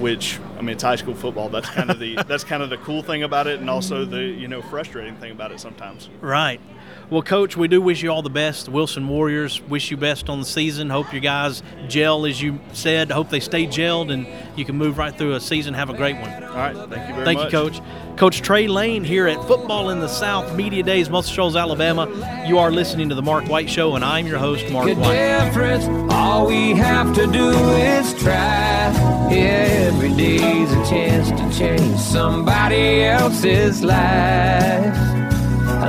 Which 0.00 0.38
I 0.56 0.60
mean, 0.60 0.70
it's 0.70 0.82
high 0.82 0.96
school 0.96 1.14
football. 1.14 1.48
That's 1.48 1.68
kind 1.68 1.90
of 1.90 1.98
the 1.98 2.16
that's 2.26 2.44
kind 2.44 2.62
of 2.62 2.70
the 2.70 2.78
cool 2.78 3.02
thing 3.02 3.22
about 3.22 3.46
it, 3.46 3.60
and 3.60 3.68
also 3.68 4.04
the 4.04 4.22
you 4.22 4.48
know 4.48 4.62
frustrating 4.62 5.16
thing 5.16 5.32
about 5.32 5.52
it 5.52 5.60
sometimes. 5.60 6.08
Right. 6.20 6.60
Well, 7.10 7.22
Coach, 7.22 7.56
we 7.56 7.68
do 7.68 7.80
wish 7.80 8.02
you 8.02 8.10
all 8.10 8.20
the 8.20 8.28
best. 8.28 8.66
The 8.66 8.70
Wilson 8.70 9.08
Warriors 9.08 9.62
wish 9.62 9.90
you 9.90 9.96
best 9.96 10.28
on 10.28 10.40
the 10.40 10.44
season. 10.44 10.90
Hope 10.90 11.10
your 11.10 11.22
guys 11.22 11.62
gel, 11.88 12.26
as 12.26 12.42
you 12.42 12.60
said. 12.74 13.10
Hope 13.10 13.30
they 13.30 13.40
stay 13.40 13.66
gelled 13.66 14.12
and 14.12 14.26
you 14.56 14.66
can 14.66 14.76
move 14.76 14.98
right 14.98 15.16
through 15.16 15.32
a 15.34 15.40
season. 15.40 15.72
Have 15.72 15.88
a 15.88 15.94
great 15.94 16.16
one. 16.16 16.30
All 16.44 16.54
right. 16.54 16.76
Thank 16.76 17.08
you 17.08 17.14
very 17.14 17.24
Thank 17.24 17.38
much. 17.38 17.52
you, 17.52 17.58
Coach. 17.58 17.80
Coach 18.18 18.42
Trey 18.42 18.68
Lane 18.68 19.04
here 19.04 19.26
at 19.26 19.42
Football 19.46 19.88
in 19.88 20.00
the 20.00 20.08
South 20.08 20.54
Media 20.54 20.82
Days, 20.82 21.08
Muscle 21.08 21.32
Shoals, 21.32 21.56
Alabama. 21.56 22.44
You 22.46 22.58
are 22.58 22.70
listening 22.70 23.08
to 23.08 23.14
The 23.14 23.22
Mark 23.22 23.48
White 23.48 23.70
Show, 23.70 23.94
and 23.94 24.04
I'm 24.04 24.26
your 24.26 24.38
host, 24.38 24.68
Mark 24.70 24.88
White. 24.88 25.44
difference. 25.46 25.86
All 26.12 26.46
we 26.46 26.72
have 26.72 27.14
to 27.14 27.26
do 27.26 27.50
is 27.50 28.12
try. 28.22 28.92
Every 29.30 30.12
day's 30.14 30.72
a 30.72 30.84
chance 30.90 31.30
to 31.30 31.58
change 31.58 31.98
somebody 31.98 33.04
else's 33.04 33.82
life. 33.82 35.17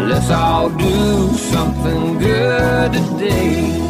Let's 0.08 0.30
all 0.30 0.70
do 0.70 1.34
something 1.34 2.18
good 2.18 2.94
today. 2.94 3.90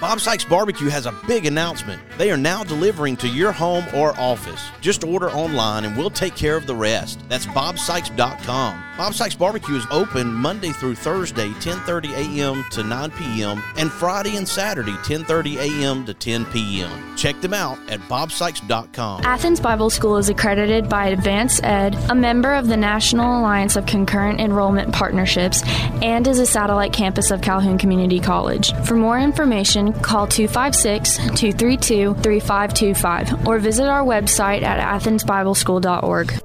Bob 0.00 0.20
Sykes 0.20 0.44
Barbecue 0.44 0.88
has 0.90 1.06
a 1.06 1.12
big 1.26 1.44
announcement. 1.44 2.00
They 2.18 2.30
are 2.30 2.36
now 2.36 2.62
delivering 2.62 3.16
to 3.16 3.28
your 3.28 3.50
home 3.50 3.84
or 3.92 4.12
office. 4.20 4.70
Just 4.80 5.02
order 5.02 5.28
online 5.30 5.84
and 5.84 5.96
we'll 5.96 6.10
take 6.10 6.36
care 6.36 6.56
of 6.56 6.66
the 6.66 6.74
rest. 6.74 7.20
That's 7.28 7.46
bobsykes.com. 7.46 8.93
Bob 8.96 9.12
Sykes 9.12 9.34
Barbecue 9.34 9.74
is 9.74 9.86
open 9.90 10.32
Monday 10.32 10.70
through 10.70 10.94
Thursday, 10.94 11.48
10:30 11.54 12.12
a.m. 12.12 12.64
to 12.70 12.84
9 12.84 13.10
p.m. 13.10 13.60
and 13.76 13.90
Friday 13.90 14.36
and 14.36 14.46
Saturday, 14.46 14.92
10:30 14.92 15.56
a.m. 15.56 16.04
to 16.06 16.14
10 16.14 16.44
p.m. 16.46 17.16
Check 17.16 17.40
them 17.40 17.52
out 17.52 17.76
at 17.90 17.98
bobsykes.com. 18.02 19.22
Athens 19.24 19.58
Bible 19.58 19.90
School 19.90 20.16
is 20.16 20.28
accredited 20.28 20.88
by 20.88 21.08
Advance 21.08 21.60
Ed, 21.64 21.96
a 22.08 22.14
member 22.14 22.54
of 22.54 22.68
the 22.68 22.76
National 22.76 23.40
Alliance 23.40 23.74
of 23.74 23.84
Concurrent 23.84 24.40
Enrollment 24.40 24.92
Partnerships, 24.92 25.64
and 26.00 26.28
is 26.28 26.38
a 26.38 26.46
satellite 26.46 26.92
campus 26.92 27.32
of 27.32 27.42
Calhoun 27.42 27.78
Community 27.78 28.20
College. 28.20 28.72
For 28.84 28.94
more 28.94 29.18
information, 29.18 29.92
call 29.92 30.28
256 30.28 31.16
232 31.16 32.14
3525 32.14 33.48
or 33.48 33.58
visit 33.58 33.88
our 33.88 34.04
website 34.04 34.62
at 34.62 34.78
athensbibleschool.org. 34.78 36.43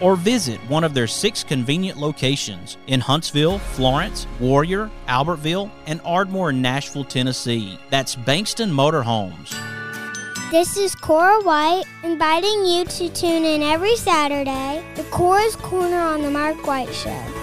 or 0.00 0.16
visit 0.16 0.58
one 0.68 0.84
of 0.84 0.94
their 0.94 1.06
six 1.06 1.44
convenient 1.44 1.98
locations 1.98 2.76
in 2.86 3.00
Huntsville, 3.00 3.58
Florence, 3.58 4.26
Warrior, 4.38 4.90
Albertville, 5.08 5.70
and 5.86 6.00
Ardmore 6.04 6.50
in 6.50 6.62
Nashville, 6.62 7.04
Tennessee. 7.04 7.78
That's 7.90 8.16
Bankston 8.16 8.70
Motorhomes. 8.70 9.56
This 10.50 10.76
is 10.76 10.96
Cora 10.96 11.40
White 11.42 11.84
inviting 12.02 12.64
you 12.64 12.84
to 12.84 13.08
tune 13.10 13.44
in 13.44 13.62
every 13.62 13.94
Saturday 13.94 14.84
to 14.96 15.04
Cora's 15.04 15.54
Corner 15.54 16.00
on 16.00 16.22
the 16.22 16.30
Mark 16.30 16.66
White 16.66 16.92
Show. 16.92 17.39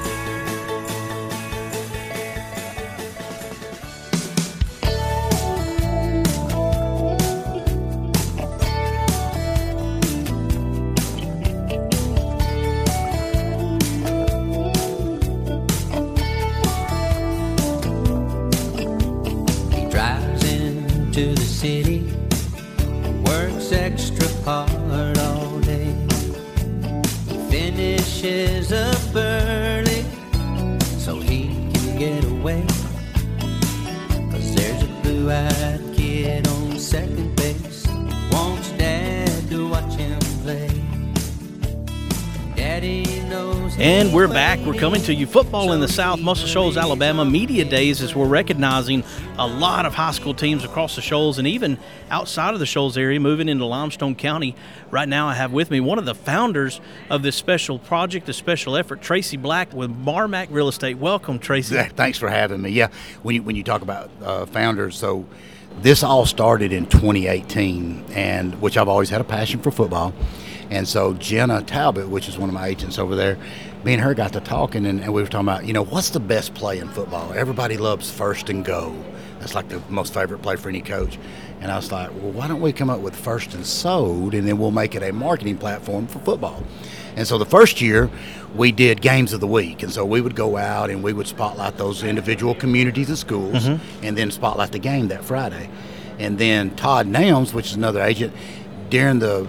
You. 45.14 45.28
Football 45.28 45.72
in 45.74 45.80
the 45.80 45.88
South, 45.88 46.20
Muscle 46.20 46.48
Shoals, 46.48 46.78
Alabama. 46.78 47.24
Media 47.24 47.64
Days 47.64 48.02
as 48.02 48.16
we're 48.16 48.28
recognizing 48.28 49.04
a 49.38 49.48
lot 49.48 49.86
of 49.86 49.94
high 49.94 50.12
school 50.12 50.34
teams 50.34 50.64
across 50.64 50.96
the 50.96 51.02
Shoals 51.02 51.38
and 51.38 51.48
even 51.48 51.78
outside 52.10 52.54
of 52.54 52.60
the 52.60 52.66
Shoals 52.66 52.98
area, 52.98 53.20
moving 53.20 53.50
into 53.50 53.66
Limestone 53.66 54.16
County. 54.16 54.56
Right 54.92 55.08
now, 55.08 55.28
I 55.28 55.34
have 55.34 55.52
with 55.54 55.72
me 55.72 55.80
one 55.80 56.00
of 56.00 56.06
the 56.06 56.16
founders 56.16 56.82
of 57.10 57.22
this 57.22 57.36
special 57.36 57.80
project, 57.80 58.26
this 58.26 58.38
special 58.38 58.76
effort, 58.76 59.02
Tracy 59.02 59.38
Black 59.38 59.74
with 59.74 59.90
Marmac 59.90 60.48
Real 60.50 60.68
Estate. 60.68 60.98
Welcome, 60.98 61.40
Tracy. 61.40 61.76
Thanks 61.96 62.18
for 62.18 62.30
having 62.30 62.62
me. 62.62 62.70
Yeah, 62.70 62.90
when 63.24 63.36
you, 63.36 63.44
when 63.44 63.56
you 63.56 63.64
talk 63.64 63.82
about 63.82 64.10
uh, 64.24 64.46
founders, 64.46 64.98
so 64.98 65.26
this 65.80 66.04
all 66.04 66.26
started 66.26 66.74
in 66.74 66.86
2018, 66.86 68.06
and 68.14 68.60
which 68.62 68.78
I've 68.78 68.88
always 68.88 69.10
had 69.10 69.22
a 69.22 69.26
passion 69.26 69.62
for 69.62 69.72
football. 69.72 70.14
And 70.70 70.88
so 70.88 71.14
Jenna 71.14 71.62
Talbot, 71.62 72.10
which 72.10 72.28
is 72.28 72.38
one 72.38 72.50
of 72.50 72.56
my 72.56 72.68
agents 72.68 73.00
over 73.00 73.16
there, 73.16 73.38
me 73.84 73.94
and 73.94 74.02
her 74.02 74.14
got 74.14 74.34
to 74.34 74.40
talking, 74.40 74.86
and, 74.86 75.00
and 75.02 75.14
we 75.14 75.22
were 75.22 75.28
talking 75.28 75.48
about, 75.48 75.66
you 75.66 75.74
know, 75.74 75.84
what's 75.84 76.10
the 76.10 76.20
best 76.20 76.54
play 76.54 76.80
in 76.80 76.90
football? 76.90 77.32
Everybody 77.34 77.78
loves 77.78 78.10
first 78.12 78.50
and 78.50 78.66
go. 78.66 78.94
That's 79.40 79.56
like 79.56 79.70
the 79.70 79.82
most 79.90 80.14
favorite 80.14 80.42
play 80.42 80.56
for 80.56 80.68
any 80.70 80.82
coach. 80.82 81.18
And 81.62 81.72
I 81.72 81.76
was 81.76 81.92
like, 81.92 82.10
well, 82.16 82.32
why 82.32 82.48
don't 82.48 82.60
we 82.62 82.74
come 82.74 82.90
up 82.90 83.00
with 83.00 83.16
first 83.16 83.54
and 83.54 83.66
sold, 83.66 84.34
and 84.34 84.48
then 84.48 84.58
we'll 84.58 84.72
make 84.72 84.96
it 84.96 85.04
a 85.04 85.14
marketing 85.14 85.58
platform 85.58 86.08
for 86.08 86.20
football. 86.20 86.64
And 87.16 87.26
so 87.28 87.38
the 87.38 87.46
first 87.46 87.82
year, 87.82 88.10
we 88.56 88.72
did 88.72 89.02
games 89.02 89.34
of 89.34 89.40
the 89.40 89.48
week. 89.48 89.82
And 89.84 89.92
so 89.92 90.06
we 90.06 90.22
would 90.22 90.36
go 90.36 90.58
out 90.58 90.90
and 90.90 91.02
we 91.04 91.14
would 91.14 91.28
spotlight 91.28 91.78
those 91.78 92.04
individual 92.04 92.54
communities 92.56 93.10
and 93.10 93.18
schools 93.18 93.66
Mhm. 93.66 93.80
and 94.04 94.18
then 94.18 94.30
spotlight 94.32 94.72
the 94.72 94.80
game 94.80 95.08
that 95.08 95.24
Friday. 95.24 95.70
And 96.20 96.38
then 96.38 96.72
Todd 96.76 97.08
Nams, 97.08 97.54
which 97.54 97.68
is 97.72 97.76
another 97.76 98.02
agent, 98.02 98.34
during 98.92 99.18
the 99.20 99.48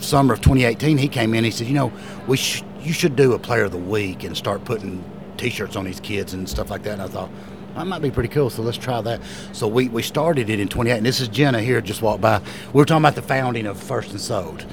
summer 0.00 0.34
of 0.34 0.40
2018, 0.40 0.96
he 0.98 1.08
came 1.08 1.34
in. 1.34 1.42
He 1.44 1.50
said, 1.50 1.66
"You 1.66 1.74
know, 1.74 1.92
we 2.28 2.36
sh- 2.36 2.62
you 2.88 2.94
should 2.94 3.14
do 3.16 3.34
a 3.34 3.38
player 3.38 3.64
of 3.64 3.72
the 3.72 3.76
week 3.78 4.24
and 4.24 4.36
start 4.36 4.64
putting 4.64 5.04
T-shirts 5.36 5.76
on 5.76 5.84
these 5.84 6.00
kids 6.00 6.32
and 6.32 6.48
stuff 6.48 6.70
like 6.70 6.82
that." 6.84 6.94
And 6.94 7.02
I 7.02 7.06
thought 7.08 7.30
that 7.76 7.86
might 7.86 8.02
be 8.02 8.10
pretty 8.10 8.30
cool. 8.30 8.50
So 8.50 8.62
let's 8.62 8.78
try 8.78 9.00
that. 9.02 9.20
So 9.52 9.68
we, 9.68 9.88
we 9.88 10.02
started 10.02 10.50
it 10.50 10.58
in 10.58 10.68
28. 10.68 10.96
And 10.96 11.06
this 11.06 11.20
is 11.20 11.28
Jenna 11.28 11.60
here, 11.60 11.80
just 11.80 12.02
walked 12.02 12.20
by. 12.22 12.40
We 12.72 12.78
were 12.78 12.84
talking 12.84 13.02
about 13.02 13.14
the 13.14 13.22
founding 13.22 13.66
of 13.66 13.80
First 13.80 14.10
and 14.10 14.20
Sold. 14.20 14.64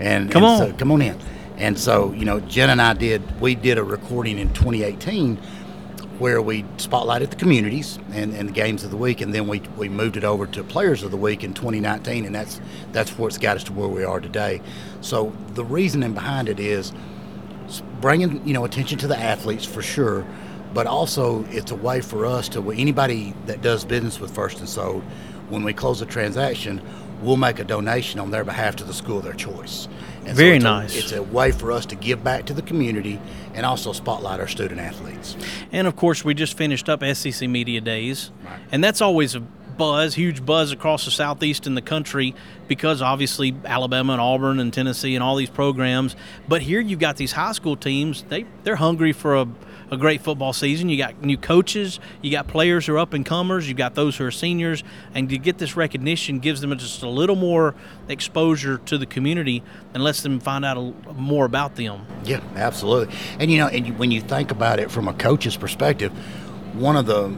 And 0.00 0.30
Come 0.32 0.42
and 0.42 0.62
on. 0.62 0.70
so- 0.70 0.72
come 0.76 0.90
on 0.90 1.02
in. 1.02 1.18
And 1.58 1.78
so 1.78 2.12
you 2.14 2.24
know, 2.24 2.40
Jenna 2.40 2.72
and 2.72 2.82
I 2.82 2.94
did 2.94 3.40
we 3.40 3.54
did 3.54 3.76
a 3.78 3.84
recording 3.84 4.38
in 4.38 4.48
2018 4.54 5.38
where 6.18 6.42
we 6.42 6.62
spotlighted 6.76 7.30
the 7.30 7.36
communities 7.36 7.98
and, 8.12 8.34
and 8.34 8.48
the 8.50 8.52
games 8.52 8.84
of 8.84 8.90
the 8.90 8.96
week, 8.96 9.22
and 9.22 9.32
then 9.34 9.48
we, 9.48 9.60
we 9.78 9.88
moved 9.88 10.18
it 10.18 10.24
over 10.24 10.46
to 10.46 10.62
Players 10.62 11.02
of 11.02 11.10
the 11.10 11.16
Week 11.16 11.42
in 11.42 11.54
2019, 11.54 12.26
and 12.26 12.34
that's 12.34 12.60
that's 12.92 13.16
what's 13.18 13.38
got 13.38 13.56
us 13.56 13.64
to 13.64 13.72
where 13.72 13.88
we 13.88 14.04
are 14.04 14.20
today. 14.20 14.60
So 15.00 15.32
the 15.54 15.64
reasoning 15.64 16.12
behind 16.12 16.48
it 16.50 16.60
is 16.60 16.92
bringing 18.00 18.46
you 18.46 18.54
know 18.54 18.64
attention 18.64 18.98
to 18.98 19.06
the 19.06 19.18
athletes 19.18 19.64
for 19.64 19.82
sure, 19.82 20.26
but 20.74 20.86
also 20.86 21.44
it's 21.50 21.70
a 21.70 21.76
way 21.76 22.00
for 22.00 22.26
us 22.26 22.48
to 22.50 22.70
anybody 22.72 23.34
that 23.46 23.62
does 23.62 23.84
business 23.84 24.20
with 24.20 24.34
First 24.34 24.60
and 24.60 24.68
Sold, 24.68 25.02
when 25.48 25.64
we 25.64 25.72
close 25.72 26.00
a 26.00 26.06
transaction, 26.06 26.80
we'll 27.22 27.36
make 27.36 27.58
a 27.58 27.64
donation 27.64 28.20
on 28.20 28.30
their 28.30 28.44
behalf 28.44 28.76
to 28.76 28.84
the 28.84 28.94
school 28.94 29.18
of 29.18 29.24
their 29.24 29.34
choice. 29.34 29.88
And 30.24 30.36
Very 30.36 30.56
it's 30.56 30.64
nice. 30.64 30.94
A, 30.94 30.98
it's 30.98 31.12
a 31.12 31.22
way 31.22 31.50
for 31.50 31.72
us 31.72 31.86
to 31.86 31.96
give 31.96 32.22
back 32.22 32.46
to 32.46 32.54
the 32.54 32.62
community 32.62 33.20
and 33.54 33.66
also 33.66 33.92
spotlight 33.92 34.40
our 34.40 34.48
student 34.48 34.80
athletes. 34.80 35.36
And 35.72 35.86
of 35.86 35.96
course, 35.96 36.24
we 36.24 36.34
just 36.34 36.56
finished 36.56 36.88
up 36.88 37.02
SEC 37.04 37.48
Media 37.48 37.80
Days, 37.80 38.30
and 38.70 38.82
that's 38.82 39.00
always 39.00 39.34
a 39.34 39.42
buzz, 39.80 40.14
huge 40.14 40.44
buzz 40.44 40.72
across 40.72 41.06
the 41.06 41.10
southeast 41.10 41.66
in 41.66 41.74
the 41.74 41.80
country 41.80 42.34
because 42.68 43.00
obviously 43.00 43.56
Alabama 43.64 44.12
and 44.12 44.20
Auburn 44.20 44.60
and 44.60 44.70
Tennessee 44.74 45.14
and 45.14 45.24
all 45.24 45.36
these 45.36 45.48
programs. 45.48 46.14
But 46.46 46.60
here 46.60 46.80
you've 46.82 46.98
got 46.98 47.16
these 47.16 47.32
high 47.32 47.52
school 47.52 47.76
teams; 47.76 48.22
they 48.28 48.44
they're 48.62 48.76
hungry 48.76 49.14
for 49.14 49.36
a 49.36 49.48
a 49.90 49.96
great 49.96 50.20
football 50.20 50.52
season. 50.52 50.90
You 50.90 50.98
got 50.98 51.22
new 51.22 51.38
coaches, 51.38 51.98
you 52.20 52.30
got 52.30 52.46
players 52.46 52.86
who 52.86 52.94
are 52.94 52.98
up 52.98 53.12
and 53.14 53.24
comers, 53.24 53.66
you 53.66 53.74
got 53.74 53.94
those 53.94 54.18
who 54.18 54.24
are 54.26 54.30
seniors, 54.30 54.84
and 55.14 55.28
to 55.30 55.38
get 55.38 55.58
this 55.58 55.76
recognition 55.76 56.38
gives 56.38 56.60
them 56.60 56.76
just 56.78 57.02
a 57.02 57.08
little 57.08 57.36
more 57.36 57.74
exposure 58.06 58.78
to 58.84 58.98
the 58.98 59.06
community 59.06 59.62
and 59.94 60.04
lets 60.04 60.22
them 60.22 60.40
find 60.40 60.64
out 60.64 60.76
a, 60.76 61.12
more 61.14 61.44
about 61.44 61.76
them. 61.76 62.06
Yeah, 62.24 62.40
absolutely. 62.54 63.14
And 63.38 63.50
you 63.50 63.58
know, 63.58 63.68
and 63.68 63.98
when 63.98 64.10
you 64.10 64.20
think 64.20 64.50
about 64.50 64.78
it 64.78 64.90
from 64.90 65.08
a 65.08 65.14
coach's 65.14 65.56
perspective, 65.56 66.12
one 66.74 66.96
of 66.96 67.06
the 67.06 67.34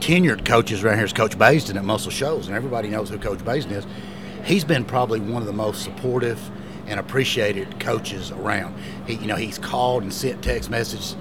tenured 0.00 0.44
coaches 0.44 0.84
around 0.84 0.96
here 0.96 1.04
is 1.04 1.12
Coach 1.12 1.36
Basden 1.38 1.76
at 1.76 1.84
Muscle 1.84 2.10
Shoals, 2.10 2.46
and 2.46 2.56
everybody 2.56 2.88
knows 2.88 3.10
who 3.10 3.18
Coach 3.18 3.40
Basden 3.40 3.72
is. 3.72 3.86
He's 4.44 4.64
been 4.64 4.84
probably 4.84 5.20
one 5.20 5.42
of 5.42 5.46
the 5.46 5.52
most 5.52 5.82
supportive 5.82 6.38
and 6.86 7.00
appreciated 7.00 7.80
coaches 7.80 8.30
around. 8.30 8.76
He, 9.06 9.14
you 9.14 9.26
know, 9.26 9.36
he's 9.36 9.58
called 9.58 10.02
and 10.04 10.12
sent 10.12 10.42
text 10.42 10.70
messages 10.70 11.16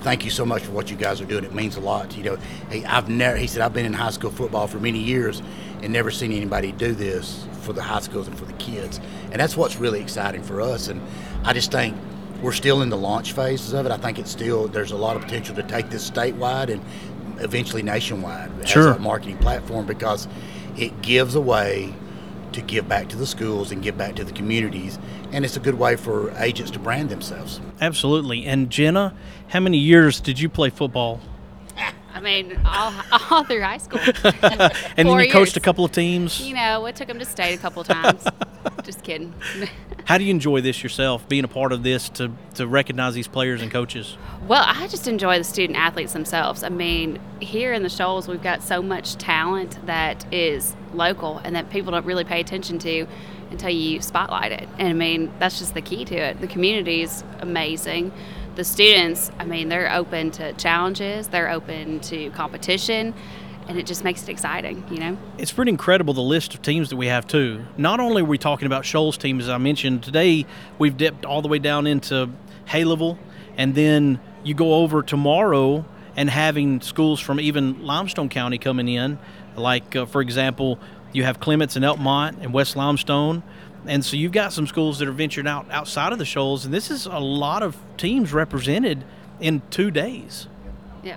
thank 0.00 0.24
you 0.24 0.30
so 0.30 0.46
much 0.46 0.62
for 0.62 0.72
what 0.72 0.90
you 0.90 0.96
guys 0.96 1.20
are 1.20 1.24
doing. 1.24 1.44
It 1.44 1.54
means 1.54 1.76
a 1.76 1.80
lot. 1.80 2.16
You 2.16 2.22
know, 2.22 2.36
hey, 2.70 2.84
I've 2.84 3.08
never. 3.08 3.36
He 3.36 3.46
said 3.46 3.62
I've 3.62 3.72
been 3.72 3.86
in 3.86 3.92
high 3.92 4.10
school 4.10 4.30
football 4.30 4.66
for 4.66 4.78
many 4.78 5.00
years 5.00 5.42
and 5.82 5.92
never 5.92 6.10
seen 6.10 6.32
anybody 6.32 6.72
do 6.72 6.92
this 6.92 7.46
for 7.62 7.72
the 7.72 7.82
high 7.82 8.00
schools 8.00 8.26
and 8.28 8.38
for 8.38 8.44
the 8.44 8.52
kids. 8.54 9.00
And 9.30 9.40
that's 9.40 9.56
what's 9.56 9.76
really 9.76 10.00
exciting 10.00 10.42
for 10.42 10.60
us. 10.60 10.88
And 10.88 11.02
I 11.44 11.52
just 11.52 11.70
think 11.70 11.96
we're 12.42 12.52
still 12.52 12.82
in 12.82 12.88
the 12.88 12.96
launch 12.96 13.32
phases 13.32 13.72
of 13.72 13.86
it. 13.86 13.92
I 13.92 13.96
think 13.96 14.18
it's 14.18 14.30
still 14.30 14.68
there's 14.68 14.92
a 14.92 14.96
lot 14.96 15.16
of 15.16 15.22
potential 15.22 15.54
to 15.56 15.62
take 15.62 15.90
this 15.90 16.08
statewide 16.08 16.70
and 16.70 16.82
eventually 17.40 17.82
nationwide 17.82 18.50
sure. 18.68 18.90
as 18.90 18.96
a 18.96 18.98
marketing 18.98 19.38
platform 19.38 19.86
because 19.86 20.28
it 20.76 21.02
gives 21.02 21.34
a 21.34 21.40
way 21.40 21.94
to 22.52 22.60
give 22.62 22.88
back 22.88 23.08
to 23.08 23.16
the 23.16 23.26
schools 23.26 23.70
and 23.70 23.82
give 23.82 23.96
back 23.96 24.14
to 24.16 24.24
the 24.24 24.32
communities 24.32 24.98
and 25.32 25.44
it's 25.44 25.56
a 25.56 25.60
good 25.60 25.78
way 25.78 25.96
for 25.96 26.30
agents 26.38 26.70
to 26.72 26.78
brand 26.78 27.10
themselves. 27.10 27.60
Absolutely. 27.80 28.46
And 28.46 28.70
Jenna, 28.70 29.14
how 29.48 29.60
many 29.60 29.78
years 29.78 30.20
did 30.20 30.40
you 30.40 30.48
play 30.48 30.70
football? 30.70 31.20
I 32.18 32.20
mean, 32.20 32.58
all, 32.66 32.92
all 33.30 33.44
through 33.44 33.62
high 33.62 33.78
school. 33.78 34.00
and 34.96 35.08
then 35.08 35.18
you 35.20 35.30
coached 35.30 35.56
a 35.56 35.60
couple 35.60 35.84
of 35.84 35.92
teams. 35.92 36.40
You 36.40 36.54
know, 36.54 36.84
it 36.86 36.96
took 36.96 37.06
them 37.06 37.20
to 37.20 37.24
state 37.24 37.54
a 37.54 37.58
couple 37.58 37.82
of 37.82 37.88
times. 37.88 38.24
Just 38.82 39.04
kidding. 39.04 39.32
How 40.04 40.18
do 40.18 40.24
you 40.24 40.30
enjoy 40.30 40.60
this 40.60 40.82
yourself, 40.82 41.28
being 41.28 41.44
a 41.44 41.48
part 41.48 41.72
of 41.72 41.84
this 41.84 42.08
to, 42.10 42.32
to 42.54 42.66
recognize 42.66 43.14
these 43.14 43.28
players 43.28 43.62
and 43.62 43.70
coaches? 43.70 44.16
Well, 44.48 44.64
I 44.66 44.86
just 44.88 45.06
enjoy 45.06 45.36
the 45.36 45.44
student 45.44 45.78
athletes 45.78 46.14
themselves. 46.14 46.62
I 46.62 46.70
mean, 46.70 47.20
here 47.40 47.74
in 47.74 47.82
the 47.82 47.90
Shoals, 47.90 48.26
we've 48.26 48.42
got 48.42 48.62
so 48.62 48.80
much 48.80 49.16
talent 49.16 49.78
that 49.86 50.24
is 50.32 50.74
local 50.94 51.38
and 51.44 51.54
that 51.54 51.68
people 51.70 51.92
don't 51.92 52.06
really 52.06 52.24
pay 52.24 52.40
attention 52.40 52.78
to 52.80 53.06
until 53.50 53.70
you 53.70 54.00
spotlight 54.00 54.52
it. 54.52 54.68
And 54.78 54.88
I 54.88 54.92
mean, 54.94 55.30
that's 55.38 55.58
just 55.58 55.74
the 55.74 55.82
key 55.82 56.06
to 56.06 56.16
it. 56.16 56.40
The 56.40 56.46
community 56.46 57.02
is 57.02 57.22
amazing. 57.40 58.12
The 58.58 58.64
students, 58.64 59.30
I 59.38 59.44
mean, 59.44 59.68
they're 59.68 59.94
open 59.94 60.32
to 60.32 60.52
challenges, 60.54 61.28
they're 61.28 61.48
open 61.48 62.00
to 62.00 62.28
competition, 62.30 63.14
and 63.68 63.78
it 63.78 63.86
just 63.86 64.02
makes 64.02 64.24
it 64.24 64.30
exciting, 64.30 64.84
you 64.90 64.98
know? 64.98 65.16
It's 65.38 65.52
pretty 65.52 65.70
incredible 65.70 66.12
the 66.12 66.22
list 66.22 66.54
of 66.54 66.62
teams 66.62 66.90
that 66.90 66.96
we 66.96 67.06
have, 67.06 67.24
too. 67.24 67.64
Not 67.76 68.00
only 68.00 68.22
are 68.22 68.24
we 68.24 68.36
talking 68.36 68.66
about 68.66 68.84
Shoals 68.84 69.16
teams, 69.16 69.44
as 69.44 69.50
I 69.50 69.58
mentioned, 69.58 70.02
today 70.02 70.44
we've 70.76 70.96
dipped 70.96 71.24
all 71.24 71.40
the 71.40 71.46
way 71.46 71.60
down 71.60 71.86
into 71.86 72.30
Haleyville, 72.66 73.16
and 73.56 73.76
then 73.76 74.18
you 74.42 74.54
go 74.54 74.74
over 74.74 75.04
tomorrow 75.04 75.84
and 76.16 76.28
having 76.28 76.80
schools 76.80 77.20
from 77.20 77.38
even 77.38 77.84
Limestone 77.84 78.28
County 78.28 78.58
coming 78.58 78.88
in, 78.88 79.20
like, 79.54 79.94
uh, 79.94 80.04
for 80.04 80.20
example, 80.20 80.80
you 81.12 81.22
have 81.22 81.38
Clemens 81.38 81.76
and 81.76 81.84
Elkmont 81.84 82.42
and 82.42 82.52
West 82.52 82.74
Limestone. 82.74 83.44
And 83.88 84.04
so 84.04 84.16
you've 84.16 84.32
got 84.32 84.52
some 84.52 84.66
schools 84.66 84.98
that 84.98 85.08
are 85.08 85.12
ventured 85.12 85.46
out 85.46 85.66
outside 85.70 86.12
of 86.12 86.18
the 86.18 86.26
shoals, 86.26 86.66
and 86.66 86.74
this 86.74 86.90
is 86.90 87.06
a 87.06 87.18
lot 87.18 87.62
of 87.62 87.76
teams 87.96 88.32
represented 88.34 89.02
in 89.40 89.62
two 89.70 89.90
days. 89.90 90.46
Yeah. 91.02 91.16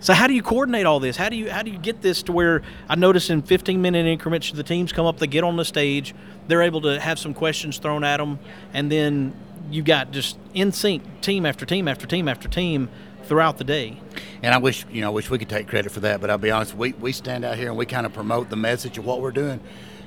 So 0.00 0.14
how 0.14 0.26
do 0.26 0.34
you 0.34 0.42
coordinate 0.42 0.84
all 0.84 0.98
this? 0.98 1.16
How 1.16 1.28
do 1.28 1.36
you 1.36 1.50
how 1.50 1.62
do 1.62 1.70
you 1.70 1.78
get 1.78 2.02
this 2.02 2.24
to 2.24 2.32
where 2.32 2.62
I 2.88 2.96
notice 2.96 3.30
in 3.30 3.40
15 3.40 3.80
minute 3.80 4.04
increments 4.04 4.50
the 4.50 4.64
teams 4.64 4.92
come 4.92 5.06
up, 5.06 5.18
they 5.18 5.28
get 5.28 5.44
on 5.44 5.56
the 5.56 5.64
stage, 5.64 6.14
they're 6.48 6.62
able 6.62 6.80
to 6.82 7.00
have 7.00 7.18
some 7.20 7.34
questions 7.34 7.78
thrown 7.78 8.02
at 8.02 8.18
them, 8.18 8.40
and 8.72 8.90
then 8.90 9.32
you've 9.70 9.86
got 9.86 10.10
just 10.10 10.36
in 10.54 10.72
sync 10.72 11.20
team 11.20 11.46
after 11.46 11.64
team 11.64 11.86
after 11.86 12.06
team 12.06 12.28
after 12.28 12.48
team 12.48 12.90
throughout 13.22 13.58
the 13.58 13.64
day. 13.64 14.00
And 14.42 14.52
I 14.52 14.58
wish 14.58 14.84
you 14.90 15.02
know, 15.02 15.06
I 15.06 15.10
wish 15.10 15.30
we 15.30 15.38
could 15.38 15.48
take 15.48 15.68
credit 15.68 15.92
for 15.92 16.00
that, 16.00 16.20
but 16.20 16.30
I'll 16.30 16.36
be 16.36 16.50
honest, 16.50 16.74
we, 16.74 16.92
we 16.94 17.12
stand 17.12 17.44
out 17.44 17.56
here 17.56 17.68
and 17.68 17.78
we 17.78 17.86
kind 17.86 18.04
of 18.04 18.12
promote 18.12 18.50
the 18.50 18.56
message 18.56 18.98
of 18.98 19.06
what 19.06 19.20
we're 19.20 19.30
doing. 19.30 19.60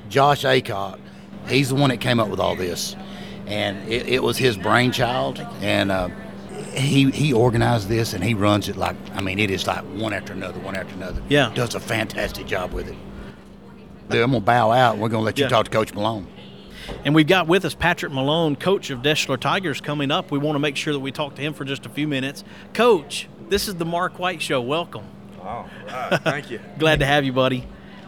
Josh 0.10 0.44
Acock, 0.44 1.00
he's 1.50 1.70
the 1.70 1.76
one 1.76 1.90
that 1.90 1.98
came 2.02 2.20
up 2.20 2.30
with 2.30 2.40
all 2.40 2.56
this, 2.56 2.96
and 3.46 3.78
it, 3.90 4.08
it 4.08 4.24
was 4.24 4.38
his 4.38 4.58
brainchild, 4.58 5.40
and 5.62 5.92
uh, 5.92 6.10
he 6.74 7.10
he 7.12 7.34
organized 7.34 7.88
this 7.90 8.14
and 8.14 8.24
he 8.24 8.34
runs 8.34 8.70
it 8.70 8.76
like 8.78 8.96
I 9.14 9.22
mean, 9.22 9.40
it 9.40 9.50
is 9.52 9.66
like 9.68 9.84
one 9.96 10.14
after 10.14 10.34
another, 10.34 10.60
one 10.60 10.76
after 10.76 10.94
another. 10.96 11.22
Yeah, 11.30 11.52
does 11.54 11.76
a 11.76 11.80
fantastic 11.80 12.46
job 12.48 12.72
with 12.74 12.88
it. 12.90 12.96
I'm 14.10 14.32
gonna 14.32 14.40
bow 14.40 14.72
out. 14.72 14.94
and 14.94 15.02
We're 15.02 15.10
gonna 15.10 15.24
let 15.24 15.38
you 15.38 15.46
Yeah. 15.46 15.50
talk 15.50 15.66
to 15.66 15.72
Coach 15.72 15.94
Malone. 15.94 16.28
And 17.04 17.14
we've 17.14 17.28
got 17.28 17.48
with 17.48 17.66
us 17.66 17.74
Patrick 17.74 18.14
Malone, 18.14 18.56
coach 18.56 18.90
of 18.90 19.00
Deshler 19.02 19.38
Tigers, 19.38 19.82
coming 19.82 20.10
up. 20.12 20.32
We 20.32 20.38
want 20.38 20.56
to 20.56 20.60
make 20.60 20.78
sure 20.78 20.94
that 20.94 21.00
we 21.00 21.12
talk 21.12 21.36
to 21.36 21.42
him 21.42 21.54
for 21.54 21.66
just 21.66 21.86
a 21.86 21.90
few 21.90 22.08
minutes. 22.08 22.46
Coach, 22.74 23.28
this 23.50 23.68
is 23.68 23.76
the 23.76 23.84
Mark 23.84 24.20
White 24.20 24.42
Show. 24.42 24.62
Welcome. 24.62 25.04
Oh, 25.42 25.66
right. 25.88 26.20
thank 26.24 26.50
you. 26.50 26.62
Glad 26.80 27.00
to 27.02 27.06
have 27.06 27.26
you, 27.26 27.34
buddy. 27.34 27.68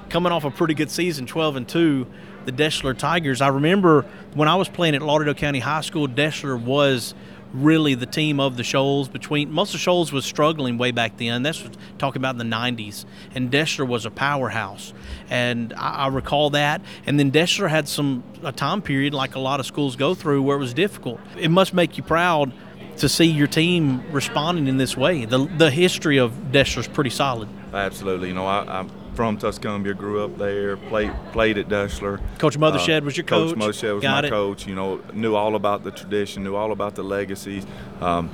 Coming 0.09 0.31
off 0.31 0.45
a 0.45 0.51
pretty 0.51 0.73
good 0.75 0.89
season, 0.89 1.25
12 1.25 1.55
and 1.57 1.67
2, 1.67 2.07
the 2.49 2.63
Deshler 2.63 2.97
Tigers. 2.97 3.41
I 3.41 3.49
remember 3.49 4.05
when 4.33 4.47
I 4.47 4.55
was 4.55 4.69
playing 4.69 4.95
at 4.95 5.01
Lauderdale 5.01 5.33
County 5.33 5.59
High 5.59 5.81
School, 5.81 6.07
Deshler 6.07 6.59
was 6.59 7.13
really 7.53 7.95
the 7.95 8.05
team 8.05 8.39
of 8.39 8.57
the 8.57 8.63
Shoals. 8.63 9.09
Between 9.09 9.51
most 9.51 9.73
of 9.73 9.79
Shoals 9.79 10.11
was 10.11 10.25
struggling 10.25 10.77
way 10.77 10.91
back 10.91 11.17
then. 11.17 11.43
That's 11.43 11.63
talking 11.97 12.21
about 12.21 12.39
in 12.39 12.49
the 12.49 12.55
90s, 12.55 13.05
and 13.35 13.51
Deshler 13.51 13.87
was 13.87 14.05
a 14.05 14.11
powerhouse. 14.11 14.93
And 15.29 15.73
I, 15.73 15.89
I 15.89 16.07
recall 16.07 16.51
that. 16.51 16.81
And 17.05 17.19
then 17.19 17.31
Deshler 17.31 17.69
had 17.69 17.87
some 17.87 18.23
a 18.43 18.51
time 18.51 18.81
period 18.81 19.13
like 19.13 19.35
a 19.35 19.39
lot 19.39 19.59
of 19.59 19.65
schools 19.65 19.95
go 19.95 20.15
through 20.15 20.41
where 20.41 20.57
it 20.57 20.59
was 20.59 20.73
difficult. 20.73 21.19
It 21.37 21.49
must 21.49 21.73
make 21.73 21.97
you 21.97 22.03
proud 22.03 22.53
to 22.97 23.09
see 23.09 23.25
your 23.25 23.47
team 23.47 24.03
responding 24.11 24.67
in 24.67 24.77
this 24.77 24.95
way. 24.97 25.25
The 25.25 25.45
the 25.45 25.71
history 25.71 26.17
of 26.17 26.31
Deshler's 26.51 26.87
pretty 26.87 27.11
solid. 27.11 27.49
Absolutely. 27.73 28.29
You 28.29 28.33
know, 28.33 28.45
I, 28.45 28.79
I'm 28.79 28.89
from 29.19 29.37
Tuscumbia, 29.37 29.97
grew 29.97 30.23
up 30.23 30.37
there, 30.37 30.77
played 30.77 31.11
played 31.33 31.57
at 31.57 31.67
Deshler. 31.67 32.21
Coach 32.37 32.57
Mothershed 32.57 33.03
was 33.03 33.17
your 33.17 33.25
coach? 33.25 33.49
Coach 33.49 33.59
Mothershed 33.59 33.95
was 33.95 34.01
Got 34.01 34.23
my 34.23 34.27
it. 34.27 34.29
coach. 34.29 34.65
You 34.65 34.75
know, 34.75 35.01
knew 35.11 35.35
all 35.35 35.55
about 35.55 35.83
the 35.83 35.91
tradition, 35.91 36.45
knew 36.45 36.55
all 36.55 36.71
about 36.71 36.95
the 36.95 37.03
legacies, 37.03 37.67
um, 37.99 38.29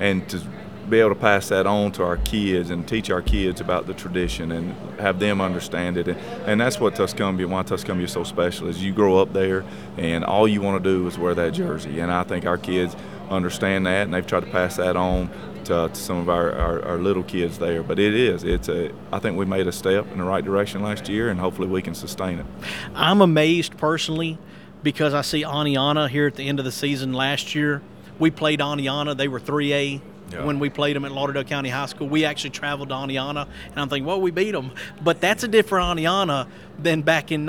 and 0.00 0.26
to 0.30 0.40
be 0.88 1.00
able 1.00 1.10
to 1.10 1.16
pass 1.16 1.50
that 1.50 1.66
on 1.66 1.92
to 1.92 2.02
our 2.02 2.16
kids 2.16 2.70
and 2.70 2.88
teach 2.88 3.10
our 3.10 3.20
kids 3.20 3.60
about 3.60 3.86
the 3.86 3.92
tradition 3.92 4.52
and 4.52 4.74
have 4.98 5.18
them 5.18 5.42
understand 5.42 5.98
it. 5.98 6.08
And, 6.08 6.18
and 6.46 6.58
that's 6.58 6.80
what 6.80 6.94
Tuscumbia, 6.94 7.46
why 7.46 7.62
Tuscumbia 7.62 8.04
is 8.04 8.12
so 8.12 8.24
special, 8.24 8.68
is 8.68 8.82
you 8.82 8.94
grow 8.94 9.18
up 9.18 9.34
there 9.34 9.66
and 9.98 10.24
all 10.24 10.48
you 10.48 10.62
want 10.62 10.82
to 10.82 10.90
do 10.90 11.06
is 11.06 11.18
wear 11.18 11.34
that 11.34 11.52
jersey. 11.52 12.00
And 12.00 12.10
I 12.10 12.22
think 12.22 12.46
our 12.46 12.56
kids 12.56 12.96
understand 13.28 13.84
that 13.84 14.04
and 14.04 14.14
they've 14.14 14.26
tried 14.26 14.46
to 14.46 14.50
pass 14.50 14.76
that 14.76 14.96
on 14.96 15.30
to, 15.66 15.88
to 15.88 15.94
some 15.94 16.16
of 16.18 16.28
our, 16.28 16.52
our, 16.52 16.82
our 16.82 16.98
little 16.98 17.22
kids 17.22 17.58
there. 17.58 17.82
But 17.82 17.98
it 17.98 18.14
is, 18.14 18.44
it's 18.44 18.68
a, 18.68 18.90
I 19.12 19.18
think 19.18 19.36
we 19.36 19.44
made 19.44 19.66
a 19.66 19.72
step 19.72 20.10
in 20.12 20.18
the 20.18 20.24
right 20.24 20.44
direction 20.44 20.82
last 20.82 21.08
year 21.08 21.30
and 21.30 21.38
hopefully 21.40 21.68
we 21.68 21.82
can 21.82 21.94
sustain 21.94 22.38
it. 22.38 22.46
I'm 22.94 23.20
amazed 23.20 23.76
personally 23.76 24.38
because 24.82 25.14
I 25.14 25.22
see 25.22 25.42
Aniana 25.42 26.08
here 26.08 26.26
at 26.26 26.34
the 26.34 26.48
end 26.48 26.58
of 26.58 26.64
the 26.64 26.72
season 26.72 27.12
last 27.12 27.54
year. 27.54 27.82
We 28.18 28.30
played 28.30 28.60
Aniana; 28.60 29.16
they 29.16 29.28
were 29.28 29.40
3A 29.40 30.00
Yeah. 30.30 30.44
when 30.44 30.58
we 30.58 30.70
played 30.70 30.96
them 30.96 31.04
at 31.04 31.12
Lauderdale 31.12 31.44
County 31.44 31.70
High 31.70 31.86
School. 31.86 32.08
We 32.08 32.24
actually 32.24 32.50
traveled 32.50 32.88
to 32.90 32.94
Aniana, 32.94 33.46
and 33.70 33.78
I'm 33.78 33.88
thinking, 33.88 34.04
well, 34.06 34.20
we 34.20 34.30
beat 34.30 34.52
them, 34.52 34.70
but 35.02 35.20
that's 35.20 35.44
a 35.44 35.48
different 35.48 35.98
Aniana 35.98 36.46
than 36.78 37.02
back 37.02 37.32
in 37.32 37.46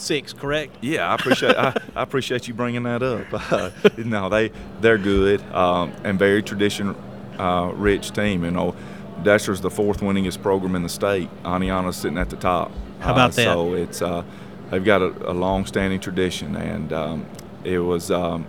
1996, 0.00 0.32
correct? 0.34 0.76
Yeah, 0.80 1.10
I 1.10 1.14
appreciate 1.14 1.56
I, 1.56 1.74
I 1.96 2.02
appreciate 2.02 2.48
you 2.48 2.54
bringing 2.54 2.82
that 2.84 3.02
up. 3.02 3.26
Uh, 3.52 3.70
no, 3.98 4.28
they 4.28 4.50
they're 4.80 4.98
good 4.98 5.42
um, 5.52 5.92
and 6.04 6.18
very 6.18 6.42
tradition 6.42 6.96
uh, 7.38 7.72
rich 7.74 8.10
team. 8.12 8.44
You 8.44 8.50
know, 8.50 8.74
Deshler's 9.22 9.60
the 9.60 9.70
fourth 9.70 10.00
winningest 10.00 10.42
program 10.42 10.74
in 10.76 10.82
the 10.82 10.88
state. 10.88 11.28
Aniana's 11.44 11.96
sitting 11.96 12.18
at 12.18 12.30
the 12.30 12.36
top. 12.36 12.72
How 13.00 13.12
about 13.12 13.30
Uh, 13.30 13.36
that? 13.36 13.44
So 13.44 13.74
it's 13.74 14.02
uh, 14.02 14.24
they've 14.70 14.84
got 14.84 15.02
a, 15.02 15.30
a 15.30 15.34
long-standing 15.34 16.00
tradition, 16.00 16.56
and 16.56 16.92
um, 16.92 17.26
it 17.64 17.78
was. 17.78 18.10
Um, 18.10 18.46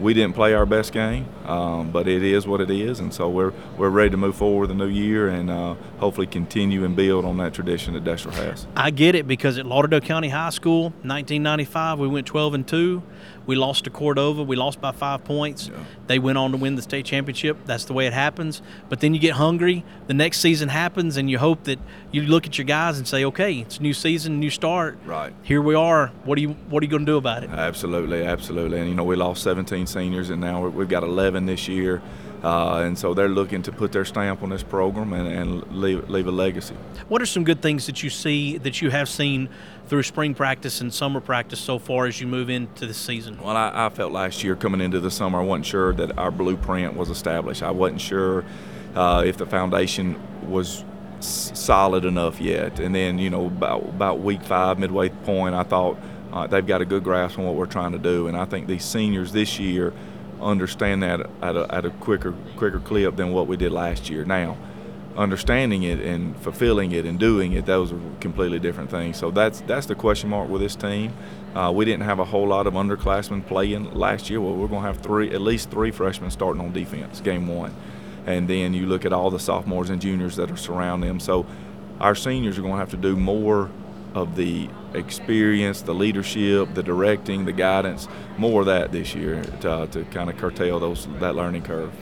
we 0.00 0.12
didn't 0.12 0.34
play 0.34 0.54
our 0.54 0.66
best 0.66 0.92
game, 0.92 1.24
um, 1.44 1.90
but 1.90 2.08
it 2.08 2.22
is 2.22 2.46
what 2.46 2.60
it 2.60 2.70
is, 2.70 3.00
and 3.00 3.12
so 3.12 3.28
we're 3.28 3.52
we're 3.76 3.90
ready 3.90 4.10
to 4.10 4.16
move 4.16 4.36
forward 4.36 4.68
the 4.68 4.74
new 4.74 4.86
year 4.86 5.28
and 5.28 5.50
uh, 5.50 5.74
hopefully 5.98 6.26
continue 6.26 6.84
and 6.84 6.96
build 6.96 7.24
on 7.24 7.36
that 7.38 7.54
tradition 7.54 7.94
that 7.94 8.04
Deshler 8.04 8.32
has. 8.34 8.66
I 8.76 8.90
get 8.90 9.14
it 9.14 9.26
because 9.26 9.58
at 9.58 9.66
Lauderdale 9.66 10.00
County 10.00 10.28
High 10.28 10.50
School, 10.50 10.84
1995, 11.02 11.98
we 11.98 12.08
went 12.08 12.26
12 12.26 12.54
and 12.54 12.66
two. 12.66 13.02
We 13.46 13.56
lost 13.56 13.84
to 13.84 13.90
Cordova. 13.90 14.42
We 14.42 14.56
lost 14.56 14.80
by 14.80 14.92
five 14.92 15.24
points. 15.24 15.70
They 16.06 16.18
went 16.18 16.38
on 16.38 16.52
to 16.52 16.56
win 16.56 16.76
the 16.76 16.82
state 16.82 17.04
championship. 17.04 17.58
That's 17.66 17.84
the 17.84 17.92
way 17.92 18.06
it 18.06 18.12
happens. 18.12 18.62
But 18.88 19.00
then 19.00 19.12
you 19.12 19.20
get 19.20 19.34
hungry. 19.34 19.84
The 20.06 20.14
next 20.14 20.40
season 20.40 20.68
happens, 20.68 21.16
and 21.16 21.30
you 21.30 21.38
hope 21.38 21.64
that 21.64 21.78
you 22.10 22.22
look 22.22 22.46
at 22.46 22.56
your 22.56 22.64
guys 22.64 22.96
and 22.98 23.06
say, 23.06 23.24
"Okay, 23.24 23.58
it's 23.58 23.78
a 23.78 23.82
new 23.82 23.92
season, 23.92 24.40
new 24.40 24.50
start. 24.50 24.98
Right. 25.04 25.32
Here 25.42 25.60
we 25.60 25.74
are. 25.74 26.08
What 26.24 26.38
are 26.38 26.40
you 26.40 26.50
What 26.70 26.82
are 26.82 26.86
you 26.86 26.90
going 26.90 27.04
to 27.04 27.12
do 27.12 27.16
about 27.16 27.44
it?" 27.44 27.50
Absolutely, 27.50 28.24
absolutely. 28.24 28.80
And 28.80 28.88
you 28.88 28.94
know, 28.94 29.04
we 29.04 29.16
lost 29.16 29.42
17 29.42 29.86
seniors, 29.86 30.30
and 30.30 30.40
now 30.40 30.66
we've 30.66 30.88
got 30.88 31.02
11 31.02 31.33
this 31.46 31.68
year. 31.68 32.00
Uh, 32.42 32.82
and 32.84 32.98
so 32.98 33.14
they're 33.14 33.26
looking 33.26 33.62
to 33.62 33.72
put 33.72 33.90
their 33.90 34.04
stamp 34.04 34.42
on 34.42 34.50
this 34.50 34.62
program 34.62 35.14
and, 35.14 35.26
and 35.26 35.80
leave, 35.80 36.10
leave 36.10 36.26
a 36.26 36.30
legacy. 36.30 36.74
What 37.08 37.22
are 37.22 37.26
some 37.26 37.42
good 37.42 37.62
things 37.62 37.86
that 37.86 38.02
you 38.02 38.10
see 38.10 38.58
that 38.58 38.82
you 38.82 38.90
have 38.90 39.08
seen 39.08 39.48
through 39.86 40.02
spring 40.02 40.34
practice 40.34 40.82
and 40.82 40.92
summer 40.92 41.20
practice 41.20 41.58
so 41.58 41.78
far 41.78 42.06
as 42.06 42.20
you 42.20 42.26
move 42.26 42.50
into 42.50 42.86
the 42.86 42.92
season? 42.92 43.40
Well, 43.40 43.56
I, 43.56 43.86
I 43.86 43.88
felt 43.88 44.12
last 44.12 44.44
year 44.44 44.56
coming 44.56 44.82
into 44.82 45.00
the 45.00 45.10
summer, 45.10 45.40
I 45.40 45.42
wasn't 45.42 45.64
sure 45.64 45.94
that 45.94 46.18
our 46.18 46.30
blueprint 46.30 46.94
was 46.96 47.08
established. 47.08 47.62
I 47.62 47.70
wasn't 47.70 48.02
sure 48.02 48.44
uh, 48.94 49.22
if 49.24 49.38
the 49.38 49.46
foundation 49.46 50.20
was 50.46 50.84
s- 51.20 51.50
solid 51.54 52.04
enough 52.04 52.42
yet. 52.42 52.78
And 52.78 52.94
then, 52.94 53.18
you 53.18 53.30
know, 53.30 53.46
about, 53.46 53.84
about 53.84 54.20
week 54.20 54.42
five, 54.42 54.78
midway 54.78 55.08
point, 55.08 55.54
I 55.54 55.62
thought 55.62 55.96
uh, 56.30 56.46
they've 56.46 56.66
got 56.66 56.82
a 56.82 56.84
good 56.84 57.04
grasp 57.04 57.38
on 57.38 57.46
what 57.46 57.54
we're 57.54 57.64
trying 57.64 57.92
to 57.92 57.98
do. 57.98 58.26
And 58.26 58.36
I 58.36 58.44
think 58.44 58.66
these 58.66 58.84
seniors 58.84 59.32
this 59.32 59.58
year 59.58 59.94
understand 60.44 61.02
that 61.02 61.20
at 61.42 61.56
a, 61.56 61.74
at 61.74 61.84
a 61.84 61.90
quicker 61.90 62.32
quicker 62.56 62.80
clip 62.80 63.16
than 63.16 63.32
what 63.32 63.46
we 63.46 63.56
did 63.56 63.72
last 63.72 64.10
year. 64.10 64.24
Now, 64.24 64.56
understanding 65.16 65.82
it 65.84 66.00
and 66.00 66.36
fulfilling 66.38 66.92
it 66.92 67.04
and 67.04 67.18
doing 67.18 67.52
it, 67.52 67.66
those 67.66 67.92
are 67.92 68.00
completely 68.20 68.58
different 68.58 68.90
things. 68.90 69.16
So 69.16 69.30
that's 69.30 69.60
that's 69.62 69.86
the 69.86 69.94
question 69.94 70.30
mark 70.30 70.48
with 70.48 70.60
this 70.60 70.76
team. 70.76 71.12
Uh, 71.54 71.72
we 71.74 71.84
didn't 71.84 72.02
have 72.02 72.18
a 72.18 72.24
whole 72.24 72.48
lot 72.48 72.66
of 72.66 72.74
underclassmen 72.74 73.46
playing 73.46 73.94
last 73.94 74.28
year. 74.28 74.40
Well, 74.40 74.54
we're 74.54 74.68
going 74.68 74.82
to 74.82 74.86
have 74.88 74.98
three, 74.98 75.30
at 75.30 75.40
least 75.40 75.70
three 75.70 75.92
freshmen 75.92 76.30
starting 76.30 76.60
on 76.60 76.72
defense, 76.72 77.20
game 77.20 77.46
one, 77.46 77.72
and 78.26 78.48
then 78.48 78.74
you 78.74 78.86
look 78.86 79.04
at 79.04 79.12
all 79.12 79.30
the 79.30 79.38
sophomores 79.38 79.88
and 79.90 80.00
juniors 80.02 80.36
that 80.36 80.50
are 80.50 80.56
surrounding 80.56 81.08
them. 81.08 81.20
So 81.20 81.46
our 82.00 82.16
seniors 82.16 82.58
are 82.58 82.62
going 82.62 82.74
to 82.74 82.78
have 82.78 82.90
to 82.90 82.96
do 82.96 83.14
more 83.14 83.70
of 84.14 84.36
the 84.36 84.68
experience, 84.94 85.82
the 85.82 85.94
leadership, 85.94 86.72
the 86.74 86.82
directing, 86.82 87.44
the 87.44 87.52
guidance, 87.52 88.08
more 88.38 88.60
of 88.60 88.66
that 88.66 88.92
this 88.92 89.14
year 89.14 89.42
to, 89.60 89.88
to 89.90 90.04
kind 90.06 90.30
of 90.30 90.36
curtail 90.36 90.78
those 90.78 91.06
that 91.20 91.34
learning 91.34 91.62
curve. 91.62 91.92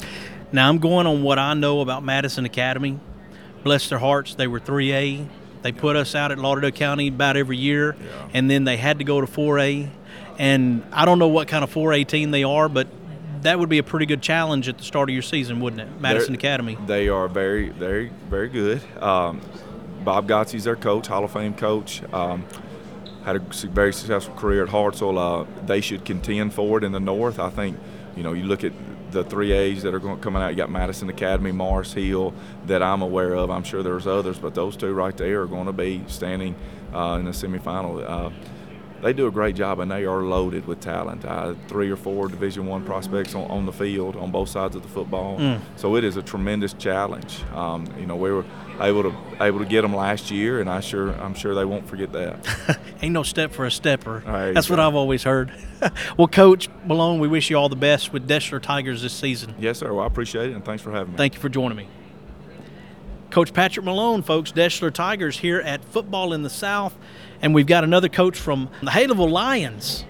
Now 0.53 0.69
I'm 0.69 0.79
going 0.79 1.07
on 1.07 1.23
what 1.23 1.39
I 1.39 1.55
know 1.55 1.81
about 1.81 2.05
Madison 2.05 2.45
Academy. 2.45 3.01
Bless 3.65 3.89
their 3.89 3.99
hearts, 3.99 4.35
they 4.35 4.47
were 4.47 4.61
3A. 4.61 5.27
They 5.63 5.73
put 5.73 5.95
us 5.95 6.15
out 6.15 6.33
at 6.33 6.39
Lauderdale 6.39 6.73
County 6.73 7.09
about 7.09 7.37
every 7.37 7.57
year, 7.57 7.97
and 8.35 8.51
then 8.51 8.65
they 8.65 8.77
had 8.77 8.99
to 8.99 9.05
go 9.05 9.21
to 9.21 9.27
4A. 9.29 9.89
And 10.39 10.83
I 10.93 11.05
don't 11.05 11.21
know 11.21 11.29
what 11.29 11.47
kind 11.47 11.63
of 11.63 11.73
4A 11.73 12.07
team 12.09 12.33
they 12.33 12.43
are, 12.43 12.69
but 12.69 12.89
that 13.43 13.59
would 13.59 13.69
be 13.69 13.79
a 13.79 13.83
pretty 13.83 14.07
good 14.07 14.23
challenge 14.23 14.69
at 14.69 14.79
the 14.79 14.85
start 14.85 15.09
of 15.09 15.13
your 15.15 15.23
season, 15.23 15.61
wouldn't 15.61 15.83
it? 15.83 16.01
Madison 16.01 16.33
They're- 16.33 16.39
Academy. 16.41 16.77
They 16.87 17.09
are 17.09 17.29
very, 17.29 17.69
very, 17.69 18.11
very 18.29 18.49
good. 18.49 18.83
Um, 19.01 19.41
Bob 20.05 20.29
Godsey's 20.29 20.65
their 20.65 20.77
coach, 20.77 21.07
Hall 21.07 21.25
of 21.25 21.33
Fame 21.33 21.55
coach. 21.55 22.03
Um, 22.13 22.45
had 23.25 23.37
a 23.37 23.39
very 23.69 23.93
successful 23.93 24.35
career 24.35 24.65
at 24.65 24.71
Hartselle. 24.71 25.17
Uh, 25.17 25.47
they 25.65 25.81
should 25.81 26.05
contend 26.05 26.53
for 26.53 26.79
it 26.79 26.85
in 26.85 26.93
the 26.93 27.01
North. 27.01 27.39
I 27.39 27.51
think, 27.51 27.79
you 28.17 28.23
know, 28.23 28.33
you 28.33 28.45
look 28.45 28.65
at 28.65 28.73
the 29.13 29.23
three 29.23 29.53
A's 29.53 29.83
that 29.83 29.95
are 29.95 30.01
going 30.01 30.21
coming 30.21 30.43
out. 30.43 30.49
You 30.51 30.57
got 30.57 30.71
Madison 30.71 31.09
Academy, 31.09 31.53
Mars 31.53 31.93
Hill, 31.93 32.35
that 32.67 32.83
I'm 32.83 33.03
aware 33.03 33.35
of. 33.35 33.51
I'm 33.51 33.63
sure 33.63 33.83
there's 33.83 34.07
others, 34.07 34.39
but 34.39 34.55
those 34.55 34.77
two 34.77 34.93
right 34.93 35.17
there 35.17 35.43
are 35.43 35.47
going 35.47 35.67
to 35.67 35.73
be 35.73 36.03
standing 36.09 36.55
uh, 36.93 37.19
in 37.21 37.27
the 37.27 37.31
semifinal. 37.31 38.03
Uh, 38.09 38.31
they 39.03 39.13
do 39.13 39.27
a 39.27 39.31
great 39.31 39.57
job, 39.57 39.81
and 39.81 39.91
they 39.91 40.05
are 40.05 40.23
loaded 40.23 40.67
with 40.67 40.81
talent. 40.81 41.25
Uh, 41.25 41.55
three 41.69 41.91
or 41.91 41.97
four 41.97 42.29
Division 42.29 42.67
One 42.67 42.85
prospects 42.85 43.35
on, 43.35 43.51
on 43.51 43.67
the 43.67 43.73
field 43.73 44.17
on 44.17 44.31
both 44.31 44.49
sides 44.49 44.77
of 44.77 44.83
the 44.83 44.89
football. 44.89 45.39
Mm. 45.39 45.61
So 45.77 45.97
it 45.97 46.05
is 46.05 46.17
a 46.17 46.23
tremendous 46.23 46.73
challenge. 46.73 47.43
Um, 47.53 47.87
you 47.99 48.07
know, 48.07 48.17
we 48.17 48.31
were 48.31 48.45
able 48.81 49.03
to 49.03 49.15
able 49.41 49.59
to 49.59 49.65
get 49.65 49.83
them 49.83 49.95
last 49.95 50.31
year, 50.31 50.61
and 50.61 50.71
I 50.71 50.81
sure 50.81 51.11
I'm 51.21 51.35
sure 51.35 51.55
they 51.55 51.65
won't 51.65 51.87
forget 51.89 52.13
that. 52.13 52.79
Ain't 53.03 53.13
no 53.13 53.25
step 53.25 53.53
for 53.53 53.67
a 53.67 53.71
stepper. 53.71 54.23
Right, 54.25 54.53
That's 54.53 54.71
what 54.71 54.79
right. 54.79 54.87
I've 54.87 54.95
always 54.95 55.25
heard. 55.25 55.53
well, 56.17 56.29
Coach 56.29 56.69
Malone, 56.87 57.19
we 57.19 57.29
wish 57.29 57.51
you 57.51 57.57
all 57.57 57.69
the 57.69 57.77
best 57.77 58.13
with 58.13 58.29
Deshler 58.29 58.63
Tigers 58.63 59.03
this 59.03 59.13
season. 59.13 59.55
yes, 59.59 59.79
sir. 59.79 59.93
Well, 59.93 60.05
I 60.05 60.07
appreciate 60.07 60.51
it, 60.51 60.55
and 60.55 60.65
thanks 60.65 60.83
for 60.83 60.93
having 60.93 61.13
me. 61.13 61.17
Thank 61.17 61.35
you 61.35 61.41
for 61.41 61.49
joining 61.49 61.77
me. 61.77 61.89
Coach 63.31 63.55
Patrick 63.55 63.87
Malone, 63.87 64.23
folks, 64.23 64.53
Deshler 64.53 64.93
Tigers 64.93 65.39
here 65.39 65.59
at 65.61 65.83
Football 65.87 66.35
in 66.35 66.43
the 66.43 66.51
South. 66.51 66.95
And 67.43 67.55
we've 67.55 67.67
got 67.67 67.85
another 67.85 68.09
coach 68.09 68.39
from 68.39 68.71
the 68.83 68.91
Haleyville 68.91 69.31
Lions. 69.31 70.05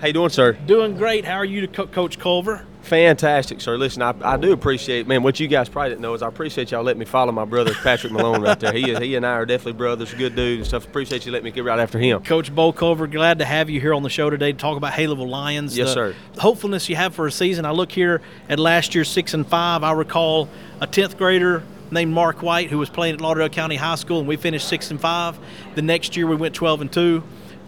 How 0.00 0.08
you 0.08 0.12
doing, 0.12 0.28
sir? 0.28 0.52
Doing 0.52 0.96
great. 0.96 1.24
How 1.24 1.36
are 1.36 1.44
you, 1.44 1.66
Co- 1.68 1.86
Coach 1.86 2.18
Culver? 2.18 2.66
Fantastic, 2.82 3.60
sir. 3.60 3.76
Listen, 3.76 4.02
I, 4.02 4.14
I 4.22 4.36
do 4.36 4.52
appreciate, 4.52 5.08
man. 5.08 5.22
What 5.24 5.40
you 5.40 5.48
guys 5.48 5.68
probably 5.68 5.90
didn't 5.90 6.02
know 6.02 6.14
is 6.14 6.22
I 6.22 6.28
appreciate 6.28 6.70
y'all 6.70 6.84
letting 6.84 7.00
me 7.00 7.06
follow 7.06 7.32
my 7.32 7.44
brother 7.44 7.74
Patrick 7.74 8.12
Malone 8.12 8.42
right 8.42 8.60
there. 8.60 8.72
He 8.72 8.90
is, 8.90 8.98
he 8.98 9.16
and 9.16 9.26
I 9.26 9.32
are 9.32 9.46
definitely 9.46 9.72
brothers, 9.72 10.14
good 10.14 10.36
dude 10.36 10.58
and 10.58 10.66
stuff. 10.66 10.84
Appreciate 10.84 11.26
you 11.26 11.32
letting 11.32 11.46
me 11.46 11.50
get 11.50 11.64
right 11.64 11.80
after 11.80 11.98
him. 11.98 12.22
Coach 12.22 12.54
Bo 12.54 12.72
Culver, 12.72 13.08
glad 13.08 13.40
to 13.40 13.44
have 13.44 13.70
you 13.70 13.80
here 13.80 13.92
on 13.92 14.04
the 14.04 14.10
show 14.10 14.30
today 14.30 14.52
to 14.52 14.58
talk 14.58 14.76
about 14.76 14.92
Haleyville 14.92 15.26
Lions. 15.26 15.76
Yes, 15.76 15.88
the 15.88 15.94
sir. 15.94 16.14
Hopefulness 16.38 16.88
you 16.88 16.94
have 16.94 17.12
for 17.14 17.26
a 17.26 17.32
season. 17.32 17.64
I 17.64 17.72
look 17.72 17.90
here 17.90 18.20
at 18.48 18.60
last 18.60 18.94
year, 18.94 19.02
six 19.02 19.34
and 19.34 19.44
five. 19.44 19.82
I 19.82 19.90
recall 19.92 20.48
a 20.80 20.86
tenth 20.86 21.16
grader 21.16 21.64
named 21.90 22.12
Mark 22.12 22.42
White 22.42 22.70
who 22.70 22.78
was 22.78 22.90
playing 22.90 23.14
at 23.14 23.20
Lauderdale 23.20 23.48
County 23.48 23.76
High 23.76 23.94
School, 23.96 24.18
and 24.20 24.28
we 24.28 24.36
finished 24.36 24.68
six 24.68 24.90
and 24.90 25.00
five. 25.00 25.38
The 25.74 25.82
next 25.82 26.16
year 26.16 26.26
we 26.26 26.36
went 26.36 26.54
twelve 26.54 26.80
and 26.80 26.92
two. 26.92 27.22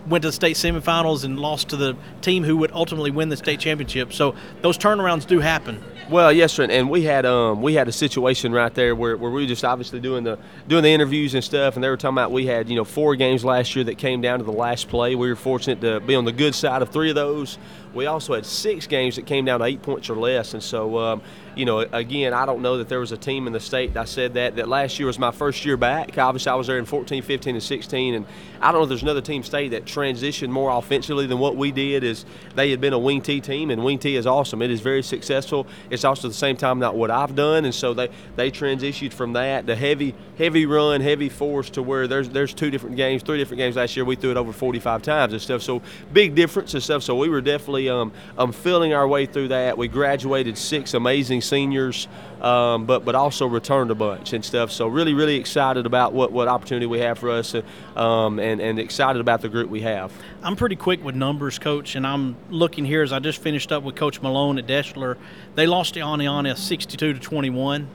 Went 0.07 0.22
to 0.22 0.28
the 0.28 0.33
state 0.33 0.57
semifinals 0.57 1.24
and 1.24 1.38
lost 1.38 1.68
to 1.70 1.76
the 1.76 1.94
team 2.22 2.42
who 2.42 2.57
would 2.57 2.72
ultimately 2.72 3.11
win 3.11 3.28
the 3.28 3.37
state 3.37 3.61
championship. 3.61 4.14
So 4.14 4.35
those 4.62 4.78
turnarounds 4.78 5.26
do 5.26 5.40
happen. 5.40 5.83
Well, 6.09 6.33
yes, 6.33 6.54
sir. 6.54 6.64
And 6.64 6.88
we 6.88 7.02
had 7.02 7.26
um 7.26 7.61
we 7.61 7.74
had 7.74 7.88
a 7.88 7.92
situation 7.92 8.52
right 8.52 8.74
there 8.74 8.94
where, 8.94 9.18
where 9.18 9.31
we 9.31 9.42
were 9.42 9.46
just 9.46 9.64
obviously 9.64 10.00
doing 10.00 10.24
the 10.24 10.38
doing 10.66 10.83
the 10.83 10.88
interviews 10.88 11.35
and 11.35 11.44
stuff, 11.44 11.74
and 11.74 11.85
they 11.85 11.90
were 11.90 11.98
talking 11.98 12.14
about 12.14 12.33
we 12.33 12.46
had 12.46 12.70
you 12.70 12.76
know 12.76 12.85
four 12.85 13.16
games 13.16 13.44
last 13.44 13.76
year 13.76 13.85
that 13.85 13.98
came 13.98 14.22
down 14.22 14.38
to 14.38 14.44
the 14.46 14.52
last 14.52 14.88
play. 14.88 15.14
We 15.14 15.28
were 15.28 15.37
fortunate 15.37 15.83
to 15.83 16.00
be 16.00 16.14
on 16.14 16.24
the 16.24 16.33
good 16.33 16.54
side 16.54 16.81
of 16.81 16.88
three 16.88 17.11
of 17.11 17.14
those. 17.14 17.59
We 17.94 18.07
also 18.07 18.35
had 18.35 18.44
six 18.44 18.87
games 18.87 19.16
that 19.16 19.27
came 19.27 19.44
down 19.44 19.61
to 19.61 19.66
eight 19.66 19.83
points 19.83 20.11
or 20.11 20.16
less, 20.16 20.55
and 20.55 20.62
so 20.62 20.98
um, 20.98 21.22
you 21.57 21.64
know 21.64 21.81
again 21.81 22.33
I 22.35 22.44
don't 22.46 22.61
know 22.61 22.79
that 22.79 22.88
there 22.88 23.01
was 23.01 23.12
a 23.12 23.16
team 23.16 23.46
in 23.46 23.53
the 23.53 23.61
state. 23.61 23.96
I 23.96 24.05
said 24.05 24.35
that 24.35 24.57
that 24.57 24.68
last 24.68 24.98
year 24.98 25.07
was 25.07 25.18
my 25.18 25.31
first 25.31 25.64
year 25.64 25.77
back. 25.77 26.16
Obviously 26.18 26.51
I 26.51 26.55
was 26.55 26.66
there 26.66 26.79
in 26.79 26.85
14, 26.85 27.22
15, 27.22 27.55
and 27.55 27.62
16, 27.62 28.14
and 28.14 28.27
I 28.61 28.70
don't 28.70 28.81
know 28.81 28.83
if 28.83 28.88
there's 28.88 29.03
another 29.03 29.20
team 29.20 29.42
state 29.42 29.70
that 29.70 29.85
transitioned 29.85 30.51
more 30.51 30.70
offensively 30.70 31.27
than 31.27 31.38
what 31.38 31.57
we 31.57 31.72
did. 31.72 32.05
Is 32.05 32.24
they 32.55 32.70
had 32.70 32.81
been 32.81 32.92
a 32.92 32.98
wing 32.98 33.22
T 33.22 33.40
team, 33.40 33.70
and 33.70 33.83
wing 33.83 33.98
T 33.98 34.16
is 34.16 34.27
awesome. 34.27 34.61
It 34.61 34.70
is 34.70 34.81
very 34.81 35.03
successful. 35.03 35.66
It's 35.90 36.05
also 36.05 36.29
at 36.29 36.33
the 36.33 36.38
same 36.38 36.57
time 36.57 36.79
not 36.79 36.94
what 36.94 37.11
I've 37.11 37.35
done, 37.35 37.64
and 37.64 37.74
so 37.74 37.94
they 37.94 38.09
they 38.37 38.51
transitioned 38.51 39.12
from 39.12 39.33
that 39.33 39.66
the 39.66 39.77
heavy 39.77 40.14
heavy 40.37 40.66
run, 40.66 41.01
heavy 41.01 41.29
force 41.29 41.70
to 41.70 41.83
where 41.83 42.07
there's 42.07 42.29
there's 42.29 42.53
two 42.53 42.70
different 42.70 42.96
games, 42.96 43.22
three 43.22 43.38
different 43.38 43.59
games 43.59 43.77
last 43.77 43.96
year. 43.96 44.05
We 44.05 44.16
threw 44.16 44.31
it 44.31 44.37
over 44.37 44.53
45 44.53 45.03
times 45.03 45.33
and 45.33 45.40
stuff. 45.40 45.62
So 45.62 45.83
big 46.12 46.35
difference 46.35 46.74
and 46.74 46.83
stuff. 46.83 47.03
So 47.03 47.16
we 47.16 47.29
were 47.29 47.40
definitely 47.40 47.78
um, 47.87 48.12
um 48.37 48.53
feeling 48.53 48.95
our 48.95 49.07
way 49.07 49.27
through 49.27 49.49
that. 49.49 49.77
We 49.77 49.88
graduated 49.88 50.57
six 50.57 50.95
amazing 50.95 51.43
seniors, 51.43 52.09
um, 52.41 52.87
but 52.87 53.05
but 53.05 53.14
also 53.14 53.47
returned 53.47 53.91
a 53.91 53.95
bunch 53.95 54.33
and 54.33 54.45
stuff. 54.45 54.71
So 54.71 54.87
really 54.88 55.12
really 55.14 55.37
excited 55.37 55.87
about 55.87 56.12
what 56.12 56.33
what 56.33 56.49
opportunity 56.49 56.87
we 56.87 57.01
have 57.01 57.19
for 57.19 57.31
us, 57.31 57.55
um, 57.97 58.38
and 58.38 58.61
and 58.61 58.79
excited 58.79 59.21
about 59.21 59.43
the 59.43 59.49
group 59.49 59.69
we 59.69 59.83
have. 59.83 60.11
I'm 60.43 60.57
pretty 60.57 60.77
quick 60.77 61.05
with 61.05 61.14
numbers, 61.14 61.59
Coach, 61.59 61.95
and 61.95 62.07
I'm 62.07 62.37
looking 62.49 62.85
here 62.85 63.03
as 63.03 63.12
I 63.12 63.19
just 63.19 63.43
finished 63.43 63.73
up 63.73 63.83
with 63.83 63.97
Coach 63.97 64.23
Malone 64.23 64.59
at 64.59 64.67
Deshler. 64.67 65.17
They 65.55 65.67
lost 65.67 65.95
to 65.95 66.01
Aniana 66.01 66.57
62 66.57 67.12
to 67.14 67.21
21, 67.21 67.88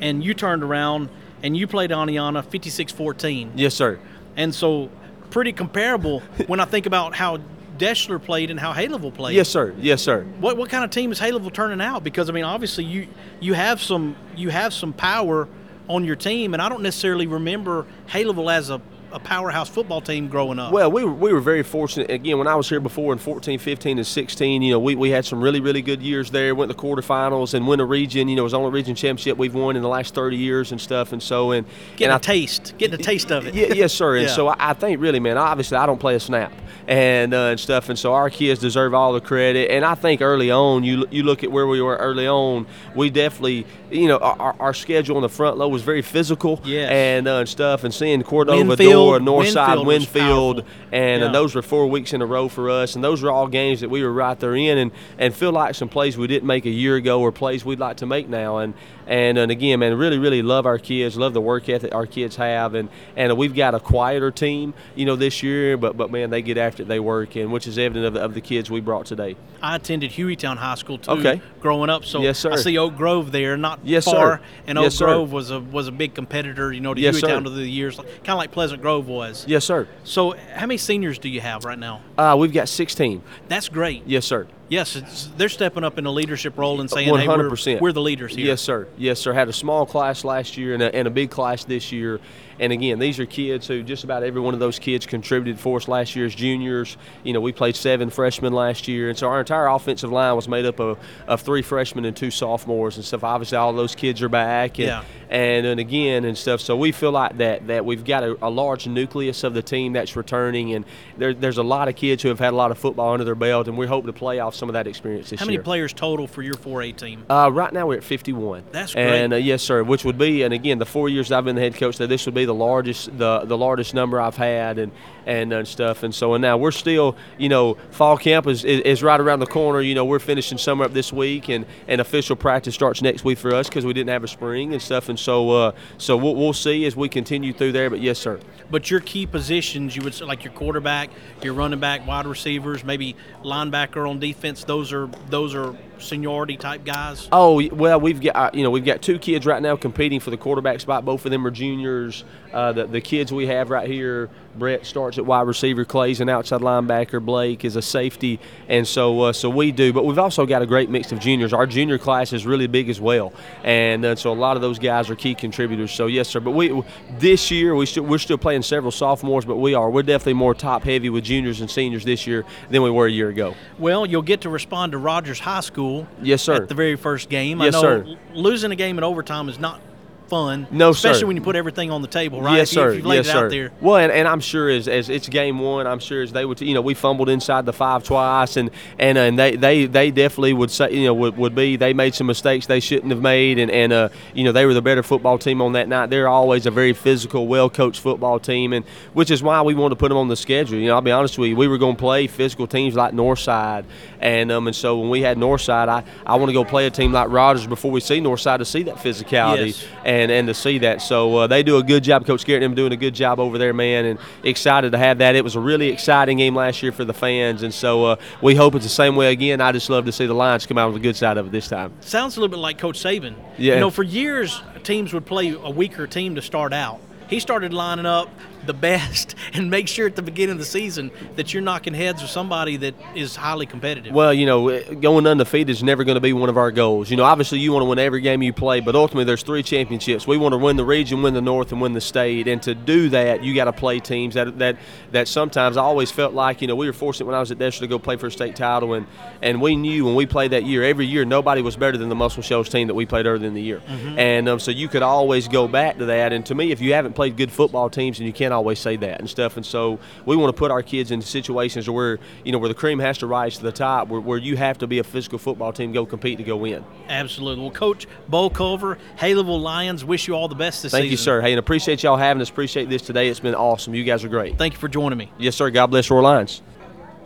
and 0.00 0.22
you 0.22 0.34
turned 0.34 0.62
around 0.62 1.08
and 1.42 1.56
you 1.56 1.66
played 1.66 1.90
Aniana 1.90 2.44
56-14. 2.44 3.52
Yes, 3.54 3.74
sir. 3.74 3.98
And 4.36 4.54
so, 4.54 4.90
pretty 5.30 5.52
comparable 5.52 6.20
when 6.46 6.60
I 6.60 6.64
think 6.64 6.86
about 6.86 7.14
how 7.14 7.38
Deshler 7.78 8.22
played 8.22 8.50
and 8.50 8.58
how 8.58 8.72
Haleyville 8.72 9.14
played. 9.14 9.36
Yes, 9.36 9.48
sir. 9.48 9.74
Yes, 9.78 10.02
sir. 10.02 10.24
What 10.40 10.56
what 10.56 10.70
kind 10.70 10.84
of 10.84 10.90
team 10.90 11.12
is 11.12 11.20
Haleyville 11.20 11.52
turning 11.52 11.80
out? 11.80 12.04
Because 12.04 12.28
I 12.28 12.32
mean, 12.32 12.44
obviously 12.44 12.84
you 12.84 13.08
you 13.40 13.54
have 13.54 13.80
some 13.82 14.16
you 14.34 14.50
have 14.50 14.72
some 14.72 14.92
power 14.92 15.48
on 15.88 16.04
your 16.04 16.16
team, 16.16 16.52
and 16.52 16.62
I 16.62 16.68
don't 16.68 16.82
necessarily 16.82 17.26
remember 17.26 17.86
Haleyville 18.08 18.52
as 18.52 18.70
a, 18.70 18.80
a 19.16 19.20
powerhouse 19.20 19.68
football 19.68 20.00
team 20.02 20.28
growing 20.28 20.58
up. 20.58 20.70
Well, 20.72 20.92
we 20.92 21.02
were, 21.02 21.12
we 21.12 21.32
were 21.32 21.40
very 21.40 21.62
fortunate. 21.62 22.10
Again, 22.10 22.36
when 22.36 22.46
I 22.46 22.54
was 22.54 22.68
here 22.68 22.80
before 22.80 23.12
in 23.14 23.18
14, 23.18 23.58
15, 23.58 23.96
and 23.98 24.06
16, 24.06 24.60
you 24.62 24.72
know, 24.72 24.78
we, 24.78 24.94
we 24.94 25.08
had 25.10 25.24
some 25.24 25.40
really, 25.42 25.60
really 25.60 25.80
good 25.80 26.02
years 26.02 26.30
there. 26.30 26.54
Went 26.54 26.70
to 26.70 26.76
the 26.76 26.82
quarterfinals 26.82 27.54
and 27.54 27.66
won 27.66 27.80
a 27.80 27.84
region. 27.86 28.28
You 28.28 28.36
know, 28.36 28.42
it 28.42 28.44
was 28.44 28.52
the 28.52 28.58
only 28.58 28.70
region 28.72 28.94
championship 28.94 29.38
we've 29.38 29.54
won 29.54 29.74
in 29.74 29.82
the 29.82 29.88
last 29.88 30.14
30 30.14 30.36
years 30.36 30.70
and 30.70 30.80
stuff. 30.80 31.12
And 31.12 31.22
so, 31.22 31.52
and 31.52 31.66
getting 31.96 32.12
and 32.14 32.22
a 32.22 32.24
taste, 32.24 32.74
getting 32.76 33.00
a 33.00 33.02
taste 33.02 33.32
of 33.32 33.46
it. 33.46 33.54
Yeah, 33.54 33.72
yes, 33.72 33.92
sir. 33.92 34.16
And 34.16 34.26
Yeah. 34.28 34.34
so 34.34 34.48
I, 34.48 34.56
I 34.58 34.72
think 34.74 35.00
really, 35.00 35.18
man, 35.18 35.38
obviously 35.38 35.78
I 35.78 35.86
don't 35.86 35.98
play 35.98 36.14
a 36.14 36.20
snap 36.20 36.52
and 36.88 37.34
uh, 37.34 37.46
and 37.46 37.58
stuff, 37.58 37.88
and 37.88 37.98
so 37.98 38.12
our 38.12 38.30
kids 38.30 38.60
deserve 38.60 38.94
all 38.94 39.12
the 39.12 39.20
credit. 39.20 39.70
And 39.72 39.84
I 39.84 39.94
think 39.96 40.20
early 40.20 40.50
on, 40.52 40.84
you 40.84 41.04
you 41.10 41.22
look 41.24 41.42
at 41.42 41.50
where 41.50 41.66
we 41.66 41.80
were 41.80 41.96
early 41.96 42.28
on, 42.28 42.64
we 42.94 43.10
definitely, 43.10 43.66
you 43.90 44.06
know, 44.06 44.18
our, 44.18 44.36
our- 44.40 44.56
our 44.60 44.74
schedule 44.74 45.16
on 45.16 45.22
the 45.22 45.28
front 45.28 45.56
low 45.58 45.68
was 45.68 45.82
very 45.82 46.02
physical 46.02 46.60
Yes. 46.64 46.90
and 46.92 47.26
uh, 47.26 47.38
and 47.38 47.48
stuff, 47.48 47.82
and 47.84 47.92
seeing 47.92 48.22
Cordova, 48.22 48.58
Winfield- 48.64 49.05
Door, 49.06 49.20
Northside, 49.20 49.84
Winfield 49.84 50.64
and 50.92 51.22
uh, 51.22 51.26
Yeah. 51.26 51.32
those 51.32 51.54
were 51.54 51.62
four 51.62 51.86
weeks 51.86 52.12
in 52.12 52.22
a 52.22 52.26
row 52.26 52.48
for 52.48 52.70
us, 52.70 52.94
and 52.94 53.02
those 53.04 53.22
were 53.22 53.30
all 53.30 53.46
games 53.48 53.80
that 53.80 53.88
we 53.90 54.02
were 54.02 54.12
right 54.12 54.38
there 54.38 54.54
in, 54.54 54.78
and 54.78 54.90
and 55.18 55.34
feel 55.34 55.52
like 55.52 55.74
some 55.74 55.88
plays 55.88 56.16
we 56.16 56.26
didn't 56.26 56.46
make 56.46 56.64
a 56.66 56.70
year 56.70 56.96
ago 56.96 57.20
or 57.20 57.32
plays 57.32 57.64
we'd 57.64 57.78
like 57.80 57.96
to 57.98 58.06
make 58.06 58.28
now, 58.28 58.58
and 58.58 58.74
and 59.06 59.38
and 59.38 59.50
again, 59.52 59.78
man, 59.80 59.96
really 59.96 60.18
really 60.18 60.42
love 60.42 60.66
our 60.66 60.78
kids, 60.78 61.16
love 61.16 61.32
the 61.34 61.40
work 61.40 61.68
ethic 61.68 61.94
our 61.94 62.06
kids 62.06 62.36
have, 62.36 62.74
and 62.74 62.88
and 63.16 63.36
we've 63.36 63.54
got 63.54 63.74
a 63.74 63.80
quieter 63.80 64.30
team, 64.30 64.74
you 64.94 65.04
know, 65.04 65.16
this 65.16 65.42
year, 65.42 65.76
but 65.76 65.96
but 65.96 66.10
man, 66.10 66.30
they 66.30 66.42
get 66.42 66.56
after 66.58 66.82
it, 66.82 66.88
they 66.88 67.00
work, 67.00 67.36
and 67.36 67.52
which 67.52 67.66
is 67.66 67.78
evident 67.78 68.06
of 68.06 68.14
the, 68.14 68.20
of 68.20 68.34
the 68.34 68.40
kids 68.40 68.70
we 68.70 68.80
brought 68.80 69.06
today. 69.06 69.36
I 69.62 69.76
attended 69.76 70.12
Hueytown 70.12 70.56
High 70.58 70.74
School 70.76 70.98
too, 70.98 71.12
Okay. 71.12 71.40
growing 71.60 71.90
up. 71.90 72.04
So 72.04 72.20
Yes, 72.20 72.38
sir. 72.38 72.52
I 72.52 72.56
see 72.56 72.76
Oak 72.78 72.96
Grove 72.96 73.32
there, 73.32 73.56
not 73.56 73.80
Yes, 73.84 74.04
far. 74.04 74.36
sir. 74.36 74.40
And 74.66 74.78
Yes, 74.78 74.94
Oak 74.94 74.98
sir. 74.98 75.06
Grove 75.06 75.32
was 75.32 75.50
a 75.50 75.60
was 75.60 75.88
a 75.88 75.92
big 75.92 76.14
competitor, 76.14 76.72
you 76.72 76.80
know, 76.80 76.94
to 76.94 77.00
Yes, 77.00 77.18
sir. 77.18 77.26
Hueytown 77.26 77.44
the 77.54 77.66
years, 77.68 77.96
kind 77.96 78.28
of 78.28 78.36
like 78.38 78.52
Pleasant 78.52 78.80
Grove 78.82 78.95
was. 79.04 79.44
Yes, 79.46 79.64
sir. 79.64 79.88
So 80.04 80.34
how 80.54 80.66
many 80.66 80.78
seniors 80.78 81.18
do 81.18 81.28
you 81.28 81.40
have 81.40 81.64
right 81.64 81.78
now? 81.78 82.00
Uh, 82.16 82.36
we've 82.38 82.52
got 82.52 82.68
16. 82.68 83.22
That's 83.48 83.68
great. 83.68 84.02
Yes, 84.06 84.24
sir. 84.24 84.46
Yes, 84.68 84.96
it's, 84.96 85.26
they're 85.36 85.48
stepping 85.48 85.84
up 85.84 85.96
in 85.98 86.06
a 86.06 86.10
leadership 86.10 86.58
role 86.58 86.80
and 86.80 86.90
saying, 86.90 87.08
One 87.08 87.20
"Hey, 87.20 87.26
hundred 87.26 87.50
we're, 87.50 87.78
we're 87.78 87.92
the 87.92 88.00
leaders 88.00 88.34
here." 88.34 88.46
Yes, 88.46 88.60
sir. 88.60 88.88
Yes, 88.96 89.20
sir. 89.20 89.32
Had 89.32 89.48
a 89.48 89.52
small 89.52 89.86
class 89.86 90.24
last 90.24 90.56
year 90.56 90.74
and 90.74 90.82
a, 90.82 90.92
and 90.94 91.06
a 91.06 91.10
big 91.10 91.30
class 91.30 91.64
this 91.64 91.92
year. 91.92 92.20
And 92.58 92.72
again, 92.72 92.98
these 92.98 93.18
are 93.20 93.26
kids 93.26 93.66
who 93.66 93.82
just 93.82 94.04
about 94.04 94.22
every 94.22 94.40
one 94.40 94.54
of 94.54 94.60
those 94.60 94.78
kids 94.78 95.06
contributed 95.06 95.60
for 95.60 95.76
us 95.76 95.88
last 95.88 96.16
year 96.16 96.26
as 96.26 96.34
juniors. 96.34 96.96
You 97.24 97.32
know, 97.32 97.40
we 97.40 97.52
played 97.52 97.76
seven 97.76 98.10
freshmen 98.10 98.52
last 98.52 98.88
year, 98.88 99.08
and 99.08 99.18
so 99.18 99.28
our 99.28 99.40
entire 99.40 99.66
offensive 99.66 100.10
line 100.12 100.34
was 100.36 100.48
made 100.48 100.64
up 100.66 100.80
of, 100.80 100.98
of 101.26 101.40
three 101.42 101.62
freshmen 101.62 102.04
and 102.04 102.16
two 102.16 102.30
sophomores 102.30 102.96
and 102.96 103.04
stuff. 103.04 103.24
Obviously, 103.24 103.56
all 103.58 103.72
those 103.72 103.94
kids 103.94 104.22
are 104.22 104.28
back. 104.28 104.78
And, 104.78 104.88
Yeah. 104.88 105.04
and 105.28 105.66
and 105.66 105.80
again 105.80 106.24
and 106.24 106.38
stuff. 106.38 106.60
So 106.60 106.76
we 106.76 106.92
feel 106.92 107.10
like 107.12 107.36
that 107.38 107.66
that 107.66 107.84
we've 107.84 108.04
got 108.04 108.22
a, 108.22 108.36
a 108.42 108.48
large 108.50 108.86
nucleus 108.86 109.42
of 109.44 109.54
the 109.54 109.62
team 109.62 109.92
that's 109.92 110.14
returning, 110.16 110.72
and 110.74 110.84
there, 111.18 111.34
there's 111.34 111.58
a 111.58 111.62
lot 111.62 111.88
of 111.88 111.96
kids 111.96 112.22
who 112.22 112.28
have 112.28 112.38
had 112.38 112.52
a 112.52 112.56
lot 112.56 112.70
of 112.70 112.78
football 112.78 113.12
under 113.12 113.24
their 113.24 113.34
belt, 113.34 113.68
and 113.68 113.76
we 113.76 113.86
hope 113.86 114.06
to 114.06 114.12
play 114.12 114.38
off 114.40 114.54
some 114.54 114.68
of 114.68 114.72
that 114.74 114.86
experience 114.86 115.30
this 115.30 115.32
year. 115.32 115.38
How 115.40 115.44
many 115.46 115.54
year. 115.56 115.62
players 115.62 115.92
total 115.92 116.26
for 116.26 116.42
your 116.42 116.54
4A 116.54 116.96
team? 116.96 117.24
Uh, 117.28 117.50
right 117.52 117.72
now 117.72 117.86
we're 117.86 117.96
at 117.98 118.04
51. 118.04 118.64
That's 118.72 118.94
great. 118.94 119.04
And 119.04 119.32
uh, 119.32 119.36
yes, 119.36 119.62
sir. 119.62 119.82
Which 119.82 120.04
would 120.04 120.16
be, 120.16 120.42
and 120.42 120.54
again, 120.54 120.78
the 120.78 120.86
four 120.86 121.08
years 121.08 121.30
I've 121.32 121.44
been 121.44 121.56
the 121.56 121.62
head 121.62 121.74
coach 121.74 121.98
there, 121.98 122.06
this 122.06 122.24
would 122.26 122.34
be 122.34 122.45
the 122.46 122.54
largest, 122.54 123.16
the 123.18 123.40
the 123.40 123.56
largest 123.56 123.94
number 123.94 124.20
I've 124.20 124.36
had, 124.36 124.78
and 124.78 124.92
and, 125.26 125.52
and 125.52 125.68
stuff. 125.68 126.02
And 126.02 126.14
so, 126.14 126.34
and 126.34 126.42
now 126.42 126.56
we're 126.56 126.70
still, 126.70 127.16
you 127.36 127.48
know, 127.48 127.74
fall 127.90 128.16
camp 128.16 128.46
is, 128.46 128.64
is, 128.64 128.80
is 128.82 129.02
right 129.02 129.20
around 129.20 129.40
the 129.40 129.46
corner. 129.46 129.80
You 129.80 129.94
know, 129.94 130.04
we're 130.04 130.20
finishing 130.20 130.56
summer 130.56 130.84
up 130.84 130.92
this 130.92 131.12
week, 131.12 131.48
and, 131.48 131.66
and 131.88 132.00
official 132.00 132.36
practice 132.36 132.74
starts 132.74 133.02
next 133.02 133.24
week 133.24 133.38
for 133.38 133.52
us 133.52 133.68
because 133.68 133.84
we 133.84 133.92
didn't 133.92 134.10
have 134.10 134.24
a 134.24 134.28
spring 134.28 134.72
and 134.72 134.80
stuff. 134.80 135.08
And 135.08 135.18
so, 135.18 135.50
uh, 135.50 135.72
so 135.98 136.16
we'll, 136.16 136.36
we'll 136.36 136.52
see 136.52 136.86
as 136.86 136.96
we 136.96 137.08
continue 137.08 137.52
through 137.52 137.72
there. 137.72 137.90
But 137.90 138.00
yes, 138.00 138.18
sir. 138.18 138.38
But 138.70 138.90
your 138.90 139.00
key 139.00 139.26
positions, 139.26 139.94
you 139.94 140.02
would 140.02 140.20
like 140.20 140.44
your 140.44 140.52
quarterback, 140.52 141.10
your 141.42 141.54
running 141.54 141.78
back, 141.78 142.06
wide 142.06 142.26
receivers, 142.26 142.82
maybe 142.84 143.14
linebacker 143.42 144.08
on 144.08 144.18
defense. 144.18 144.64
Those 144.64 144.92
are 144.92 145.08
those 145.28 145.54
are 145.54 145.76
seniority 145.98 146.56
type 146.56 146.84
guys. 146.84 147.28
Oh 147.30 147.62
well, 147.72 148.00
we've 148.00 148.20
got 148.20 148.54
you 148.54 148.64
know 148.64 148.70
we've 148.70 148.84
got 148.84 149.02
two 149.02 149.18
kids 149.18 149.46
right 149.46 149.62
now 149.62 149.76
competing 149.76 150.20
for 150.20 150.30
the 150.30 150.36
quarterback 150.36 150.80
spot. 150.80 151.04
Both 151.04 151.24
of 151.24 151.30
them 151.30 151.46
are 151.46 151.50
juniors. 151.50 152.24
Uh, 152.52 152.72
the 152.72 152.86
the 152.86 153.00
kids 153.00 153.32
we 153.32 153.46
have 153.46 153.70
right 153.70 153.88
here, 153.88 154.30
Brett 154.58 154.86
starts 154.86 155.18
at 155.18 155.26
wide 155.26 155.46
receiver, 155.46 155.84
Clay's 155.84 156.20
an 156.20 156.28
outside 156.28 156.60
linebacker, 156.60 157.24
Blake 157.24 157.64
is 157.64 157.76
a 157.76 157.82
safety, 157.82 158.40
and 158.68 158.86
so 158.86 159.22
uh, 159.22 159.32
so 159.32 159.50
we 159.50 159.72
do. 159.72 159.92
But 159.92 160.04
we've 160.04 160.18
also 160.18 160.46
got 160.46 160.62
a 160.62 160.66
great 160.66 160.90
mix 160.90 161.12
of 161.12 161.18
juniors. 161.18 161.52
Our 161.52 161.66
junior 161.66 161.98
class 161.98 162.32
is 162.32 162.46
really 162.46 162.66
big 162.66 162.88
as 162.88 163.00
well, 163.00 163.32
and 163.64 164.04
uh, 164.04 164.16
so 164.16 164.32
a 164.32 164.34
lot 164.34 164.56
of 164.56 164.62
those 164.62 164.78
guys 164.78 165.10
are 165.10 165.14
key 165.14 165.34
contributors. 165.34 165.92
So 165.92 166.06
yes, 166.06 166.28
sir. 166.28 166.40
But 166.40 166.52
we 166.52 166.82
this 167.18 167.50
year 167.50 167.74
we 167.74 167.86
still, 167.86 168.04
we're 168.04 168.18
still 168.18 168.38
playing 168.38 168.62
several 168.62 168.92
sophomores, 168.92 169.44
but 169.44 169.56
we 169.56 169.74
are 169.74 169.90
we're 169.90 170.02
definitely 170.02 170.34
more 170.34 170.54
top 170.54 170.82
heavy 170.82 171.10
with 171.10 171.24
juniors 171.24 171.60
and 171.60 171.70
seniors 171.70 172.04
this 172.04 172.26
year 172.26 172.44
than 172.70 172.82
we 172.82 172.90
were 172.90 173.06
a 173.06 173.10
year 173.10 173.28
ago. 173.28 173.54
Well, 173.78 174.06
you'll 174.06 174.22
get 174.22 174.42
to 174.42 174.50
respond 174.50 174.92
to 174.92 174.98
Rogers 174.98 175.38
High 175.40 175.60
School. 175.60 176.06
Yes, 176.22 176.42
sir. 176.42 176.54
At 176.54 176.68
the 176.68 176.74
very 176.74 176.96
first 176.96 177.28
game. 177.28 177.60
Yes, 177.60 177.74
I 177.74 177.82
know 177.82 178.04
sir. 178.04 178.16
losing 178.34 178.72
a 178.72 178.76
game 178.76 178.98
in 178.98 179.04
overtime 179.04 179.48
is 179.48 179.58
not 179.58 179.80
fun. 180.28 180.66
No, 180.70 180.92
sir. 180.92 181.08
Especially 181.10 181.26
when 181.26 181.36
you 181.36 181.42
put 181.42 181.56
everything 181.56 181.90
on 181.90 182.02
the 182.02 182.08
table, 182.08 182.42
right? 182.42 182.56
Yes, 182.56 182.70
If 182.70 182.76
you- 182.76 182.82
sir. 182.82 182.88
If 182.90 182.96
you've 182.96 183.06
laid 183.06 183.16
yes, 183.16 183.26
it 183.26 183.30
sir. 183.30 183.44
out 183.44 183.50
there. 183.50 183.72
Well, 183.80 183.96
and, 183.96 184.12
and 184.12 184.26
I'm 184.28 184.40
sure 184.40 184.68
as, 184.68 184.88
as 184.88 185.08
it's 185.08 185.28
game 185.28 185.58
one, 185.58 185.86
I'm 185.86 185.98
sure 185.98 186.22
as 186.22 186.32
they 186.32 186.44
would, 186.44 186.60
you 186.60 186.74
know, 186.74 186.80
we 186.80 186.94
fumbled 186.94 187.28
inside 187.28 187.66
the 187.66 187.72
five 187.72 188.04
twice, 188.04 188.56
and 188.56 188.70
and, 188.98 189.16
and 189.18 189.38
they, 189.38 189.56
they 189.56 189.86
they 189.86 190.10
definitely 190.10 190.52
would 190.52 190.70
say, 190.70 190.92
you 190.92 191.04
know, 191.04 191.14
would, 191.14 191.36
would 191.36 191.54
be 191.54 191.76
they 191.76 191.92
made 191.92 192.14
some 192.14 192.26
mistakes 192.26 192.66
they 192.66 192.80
shouldn't 192.80 193.10
have 193.12 193.22
made, 193.22 193.58
and 193.58 193.70
and 193.70 193.92
uh, 193.92 194.08
you 194.34 194.44
know, 194.44 194.52
they 194.52 194.66
were 194.66 194.74
the 194.74 194.82
better 194.82 195.02
football 195.02 195.38
team 195.38 195.62
on 195.62 195.72
that 195.72 195.88
night. 195.88 196.10
They're 196.10 196.28
always 196.28 196.66
a 196.66 196.70
very 196.70 196.92
physical, 196.92 197.46
well 197.46 197.70
coached 197.70 198.00
football 198.00 198.38
team, 198.38 198.72
and 198.72 198.84
which 199.14 199.30
is 199.30 199.42
why 199.42 199.62
we 199.62 199.74
wanted 199.74 199.94
to 199.96 199.98
put 199.98 200.08
them 200.08 200.18
on 200.18 200.28
the 200.28 200.36
schedule. 200.36 200.78
You 200.78 200.88
know, 200.88 200.94
I'll 200.94 201.00
be 201.00 201.12
honest 201.12 201.38
with 201.38 201.50
you, 201.50 201.56
we 201.56 201.68
were 201.68 201.78
going 201.78 201.96
to 201.96 202.00
play 202.00 202.26
physical 202.26 202.66
teams 202.66 202.94
like 202.94 203.12
Northside, 203.14 203.84
and 204.20 204.50
um, 204.50 204.66
and 204.66 204.74
so 204.76 204.98
when 204.98 205.10
we 205.10 205.22
had 205.22 205.36
Northside, 205.38 205.88
I, 205.88 206.02
I 206.24 206.36
want 206.36 206.48
to 206.48 206.52
go 206.54 206.64
play 206.64 206.86
a 206.86 206.90
team 206.90 207.12
like 207.12 207.28
Rogers 207.30 207.66
before 207.66 207.90
we 207.90 208.00
see 208.00 208.20
Northside 208.20 208.58
to 208.58 208.64
see 208.64 208.82
that 208.84 208.96
physicality 208.96 209.66
Yes. 209.66 209.84
and 210.04 210.15
and 210.30 210.48
to 210.48 210.54
see 210.54 210.78
that. 210.78 211.02
So 211.02 211.36
uh, 211.36 211.46
they 211.46 211.62
do 211.62 211.78
a 211.78 211.82
good 211.82 212.04
job. 212.04 212.26
Coach 212.26 212.44
Garrett 212.44 212.62
and 212.62 212.72
them 212.72 212.76
doing 212.76 212.92
a 212.92 212.96
good 212.96 213.14
job 213.14 213.40
over 213.40 213.58
there, 213.58 213.72
man, 213.72 214.04
and 214.04 214.18
excited 214.42 214.92
to 214.92 214.98
have 214.98 215.18
that. 215.18 215.36
It 215.36 215.44
was 215.44 215.56
a 215.56 215.60
really 215.60 215.88
exciting 215.88 216.38
game 216.38 216.54
last 216.54 216.82
year 216.82 216.92
for 216.92 217.04
the 217.04 217.14
fans, 217.14 217.62
and 217.62 217.72
so 217.72 218.04
uh, 218.04 218.16
we 218.42 218.54
hope 218.54 218.74
it's 218.74 218.84
the 218.84 218.90
same 218.90 219.16
way 219.16 219.32
again. 219.32 219.60
I 219.60 219.72
just 219.72 219.90
love 219.90 220.04
to 220.06 220.12
see 220.12 220.26
the 220.26 220.34
Lions 220.34 220.66
come 220.66 220.78
out 220.78 220.88
on 220.88 220.94
the 220.94 221.00
good 221.00 221.16
side 221.16 221.36
of 221.36 221.46
it 221.46 221.52
this 221.52 221.68
time. 221.68 221.92
Sounds 222.00 222.36
a 222.36 222.40
little 222.40 222.54
bit 222.54 222.60
like 222.60 222.78
Coach 222.78 222.98
Saban. 222.98 223.34
Yeah. 223.58 223.74
You 223.74 223.80
know, 223.80 223.90
for 223.90 224.02
years, 224.02 224.62
teams 224.82 225.12
would 225.12 225.26
play 225.26 225.50
a 225.50 225.70
weaker 225.70 226.06
team 226.06 226.34
to 226.34 226.42
start 226.42 226.72
out. 226.72 227.00
He 227.28 227.40
started 227.40 227.72
lining 227.72 228.06
up 228.06 228.28
the 228.66 228.74
best 228.74 229.34
and 229.52 229.70
make 229.70 229.88
sure 229.88 230.06
at 230.06 230.16
the 230.16 230.22
beginning 230.22 230.52
of 230.52 230.58
the 230.58 230.64
season 230.64 231.10
that 231.36 231.52
you're 231.52 231.62
knocking 231.62 231.94
heads 231.94 232.22
with 232.22 232.30
somebody 232.30 232.76
that 232.76 232.94
is 233.14 233.36
highly 233.36 233.66
competitive. 233.66 234.12
Well, 234.12 234.32
you 234.32 234.46
know, 234.46 234.68
eh, 234.68 234.94
going 234.94 235.26
undefeated 235.26 235.70
is 235.70 235.82
never 235.82 236.04
going 236.04 236.16
to 236.16 236.20
be 236.20 236.32
one 236.32 236.48
of 236.48 236.56
our 236.56 236.70
goals. 236.70 237.10
You 237.10 237.16
know, 237.16 237.24
obviously 237.24 237.58
you 237.58 237.72
want 237.72 237.82
to 237.82 237.88
win 237.88 237.98
every 237.98 238.20
game 238.20 238.42
you 238.42 238.52
play, 238.52 238.80
but 238.80 238.94
ultimately 238.94 239.24
there's 239.24 239.42
three 239.42 239.62
championships. 239.62 240.26
We 240.26 240.36
want 240.36 240.52
to 240.52 240.58
win 240.58 240.76
the 240.76 240.84
region, 240.84 241.22
win 241.22 241.34
the 241.34 241.40
North, 241.40 241.72
and 241.72 241.80
win 241.80 241.92
the 241.92 242.00
state. 242.00 242.48
And 242.48 242.62
to 242.62 242.74
do 242.74 243.08
that, 243.10 243.42
you 243.42 243.54
got 243.54 243.64
to 243.64 243.72
play 243.72 244.00
teams 244.00 244.34
that 244.34 244.58
that 244.58 244.76
that 245.12 245.28
sometimes 245.28 245.76
I 245.76 245.82
always 245.82 246.10
felt 246.10 246.34
like, 246.34 246.60
you 246.60 246.68
know, 246.68 246.76
we 246.76 246.86
were 246.86 246.92
fortunate 246.92 247.26
when 247.26 247.34
I 247.34 247.40
was 247.40 247.50
at 247.50 247.58
Dexter 247.58 247.82
to 247.82 247.86
go 247.86 247.98
play 247.98 248.16
for 248.16 248.26
a 248.26 248.30
state 248.30 248.56
title, 248.56 248.94
and 248.94 249.06
and 249.42 249.60
we 249.60 249.76
knew 249.76 250.04
when 250.04 250.14
we 250.14 250.26
played 250.26 250.52
that 250.52 250.64
year, 250.64 250.82
every 250.82 251.06
year 251.06 251.24
nobody 251.24 251.62
was 251.62 251.76
better 251.76 251.96
than 251.96 252.08
the 252.08 252.14
Muscle 252.14 252.42
Shoals 252.42 252.68
team 252.68 252.86
that 252.88 252.94
we 252.94 253.06
played 253.06 253.26
earlier 253.26 253.46
in 253.46 253.54
the 253.54 253.62
year. 253.62 253.82
Mhm. 253.88 254.18
And 254.18 254.48
um, 254.48 254.58
so 254.58 254.70
you 254.70 254.88
could 254.88 255.02
always 255.02 255.48
go 255.48 255.68
back 255.68 255.98
to 255.98 256.06
that. 256.06 256.32
And 256.32 256.44
to 256.46 256.54
me, 256.54 256.72
if 256.72 256.80
you 256.80 256.92
haven't 256.94 257.14
played 257.14 257.36
good 257.36 257.50
football 257.52 257.90
teams, 257.90 258.18
and 258.18 258.26
you 258.26 258.32
can't 258.32 258.52
always 258.56 258.78
say 258.78 258.96
that 258.96 259.20
and 259.20 259.28
stuff. 259.30 259.56
And 259.56 259.64
so 259.64 259.98
we 260.24 260.36
want 260.36 260.54
to 260.54 260.58
put 260.58 260.70
our 260.70 260.82
kids 260.82 261.10
in 261.10 261.22
situations 261.22 261.88
where 261.88 262.18
you 262.44 262.52
know 262.52 262.58
where 262.58 262.68
the 262.68 262.74
cream 262.74 262.98
has 262.98 263.18
to 263.18 263.26
rise 263.26 263.56
to 263.58 263.62
the 263.62 263.72
top, 263.72 264.08
where, 264.08 264.20
where 264.20 264.38
you 264.38 264.56
have 264.56 264.78
to 264.78 264.86
be 264.86 264.98
a 264.98 265.04
physical 265.04 265.38
football 265.38 265.72
team, 265.72 265.92
go 265.92 266.04
compete 266.04 266.38
to 266.38 266.44
go 266.44 266.56
win. 266.56 266.84
Absolutely. 267.08 267.62
Well, 267.62 267.72
Coach 267.72 268.06
Bo 268.28 268.50
Culver, 268.50 268.98
Haleyville 269.18 269.60
Lions, 269.60 270.04
wish 270.04 270.26
you 270.26 270.34
all 270.34 270.48
the 270.48 270.54
best 270.54 270.82
this 270.82 270.92
Thank 270.92 271.04
season. 271.04 271.10
you, 271.12 271.16
sir. 271.16 271.40
Hey, 271.40 271.52
and 271.52 271.58
appreciate 271.58 272.02
y'all 272.02 272.16
having 272.16 272.40
us. 272.40 272.50
Appreciate 272.50 272.88
this 272.88 273.02
today. 273.02 273.28
It's 273.28 273.40
been 273.40 273.54
awesome. 273.54 273.94
You 273.94 274.04
guys 274.04 274.24
are 274.24 274.28
great. 274.28 274.58
Thank 274.58 274.74
you 274.74 274.80
for 274.80 274.88
joining 274.88 275.18
me. 275.18 275.30
Yes, 275.38 275.54
sir. 275.56 275.70
God 275.70 275.86
bless 275.88 276.08
your 276.08 276.22
Lions. 276.22 276.62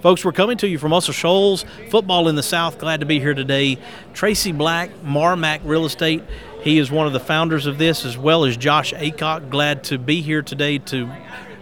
Folks, 0.01 0.25
we're 0.25 0.33
coming 0.33 0.57
to 0.57 0.67
you 0.67 0.79
from 0.79 0.91
Muscle 0.91 1.13
Shoals, 1.13 1.67
football 1.91 2.29
in 2.29 2.35
the 2.35 2.43
South. 2.43 2.79
Glad 2.79 3.01
to 3.01 3.07
be 3.07 3.21
here 3.21 3.35
today. 3.35 3.77
Tracy 4.15 4.51
Black, 4.51 4.91
Marmac 5.05 5.61
Real 5.63 5.85
Estate. 5.85 6.23
He 6.63 6.79
is 6.79 6.91
one 6.91 7.07
of 7.07 7.15
the 7.15 7.21
founders 7.21 7.65
of 7.65 7.79
this, 7.79 8.05
as 8.05 8.19
well 8.19 8.45
as 8.45 8.57
Josh 8.57 8.93
Acock. 8.93 9.49
Glad 9.49 9.85
to 9.85 9.99
be 9.99 10.21
here 10.21 10.43
today 10.43 10.77
to 10.79 11.11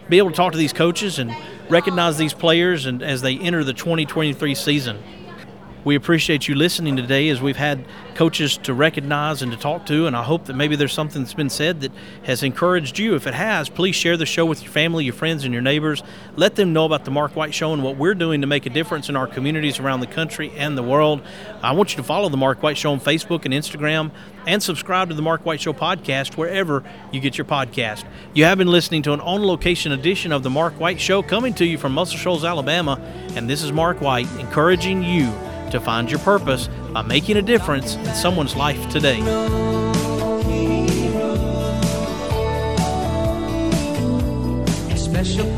be 0.08 0.18
able 0.18 0.30
to 0.30 0.36
talk 0.36 0.52
to 0.52 0.58
these 0.58 0.72
coaches 0.72 1.20
and 1.20 1.34
recognize 1.68 2.18
these 2.18 2.32
players 2.32 2.86
and 2.86 3.00
as 3.02 3.22
they 3.22 3.38
enter 3.38 3.62
the 3.62 3.72
2023 3.72 4.54
season. 4.56 4.98
We 5.84 5.94
appreciate 5.94 6.48
you 6.48 6.56
listening 6.56 6.96
today 6.96 7.28
as 7.28 7.40
we've 7.40 7.56
had 7.56 7.84
coaches 8.16 8.58
to 8.64 8.74
recognize 8.74 9.42
and 9.42 9.52
to 9.52 9.58
talk 9.58 9.86
to, 9.86 10.08
and 10.08 10.16
I 10.16 10.24
hope 10.24 10.46
that 10.46 10.54
maybe 10.54 10.74
there's 10.74 10.92
something 10.92 11.22
that's 11.22 11.34
been 11.34 11.48
said 11.48 11.82
that 11.82 11.92
has 12.24 12.42
encouraged 12.42 12.98
you. 12.98 13.14
If 13.14 13.28
it 13.28 13.34
has, 13.34 13.68
please 13.68 13.94
share 13.94 14.16
the 14.16 14.26
show 14.26 14.44
with 14.44 14.62
your 14.62 14.72
family, 14.72 15.04
your 15.04 15.14
friends, 15.14 15.44
and 15.44 15.52
your 15.52 15.62
neighbors. 15.62 16.02
Let 16.34 16.56
them 16.56 16.72
know 16.72 16.84
about 16.84 17.04
the 17.04 17.12
Mark 17.12 17.36
White 17.36 17.54
Show 17.54 17.72
and 17.72 17.84
what 17.84 17.96
we're 17.96 18.16
doing 18.16 18.40
to 18.40 18.46
make 18.48 18.66
a 18.66 18.70
difference 18.70 19.08
in 19.08 19.14
our 19.14 19.28
communities 19.28 19.78
around 19.78 20.00
the 20.00 20.08
country 20.08 20.50
and 20.56 20.76
the 20.76 20.82
world. 20.82 21.22
I 21.62 21.72
want 21.72 21.92
you 21.92 21.96
to 21.98 22.02
follow 22.02 22.28
the 22.28 22.36
Mark 22.36 22.60
White 22.60 22.76
Show 22.76 22.90
on 22.90 23.00
Facebook 23.00 23.44
and 23.44 23.54
Instagram 23.54 24.10
and 24.48 24.60
subscribe 24.60 25.10
to 25.10 25.14
the 25.14 25.22
Mark 25.22 25.46
White 25.46 25.60
Show 25.60 25.72
podcast 25.72 26.36
wherever 26.36 26.82
you 27.12 27.20
get 27.20 27.38
your 27.38 27.44
podcast. 27.44 28.04
You 28.34 28.44
have 28.44 28.58
been 28.58 28.68
listening 28.68 29.02
to 29.02 29.12
an 29.12 29.20
on 29.20 29.44
location 29.44 29.92
edition 29.92 30.32
of 30.32 30.42
the 30.42 30.50
Mark 30.50 30.80
White 30.80 31.00
Show 31.00 31.22
coming 31.22 31.54
to 31.54 31.64
you 31.64 31.78
from 31.78 31.92
Muscle 31.92 32.18
Shoals, 32.18 32.44
Alabama, 32.44 33.00
and 33.36 33.48
this 33.48 33.62
is 33.62 33.70
Mark 33.70 34.00
White 34.00 34.28
encouraging 34.40 35.04
you 35.04 35.32
to 35.70 35.80
find 35.80 36.10
your 36.10 36.20
purpose 36.20 36.68
by 36.92 37.02
making 37.02 37.36
a 37.36 37.42
difference 37.42 37.94
in 37.96 38.14
someone's 38.14 38.56
life 38.56 38.88
today. 38.90 39.20
Special 44.96 45.57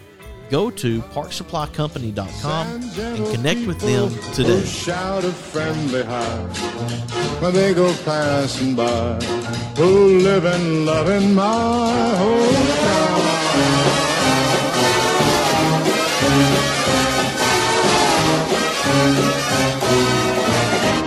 Go 0.51 0.69
to 0.69 1.01
parksupplycompany.com 1.01 2.67
and 2.99 3.33
connect 3.33 3.65
with 3.65 3.79
them 3.79 4.11
today. 4.33 4.61
Shout 4.65 5.23
a 5.23 5.31
friendly 5.31 6.03
hi 6.03 6.39
when 7.39 7.53
they 7.53 7.73
go 7.73 7.95
passing 8.03 8.75
by. 8.75 9.13
Who 9.77 10.19
live 10.19 10.43
and 10.43 10.85
love 10.85 11.07
in 11.07 11.33
my 11.33 11.43
hometown. 12.19 13.21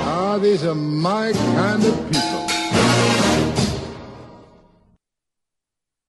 Ah, 0.07 0.38
these 0.40 0.64
are 0.64 0.74
my 0.74 1.33
kind 1.33 1.85
of 1.85 2.11
people. 2.11 2.34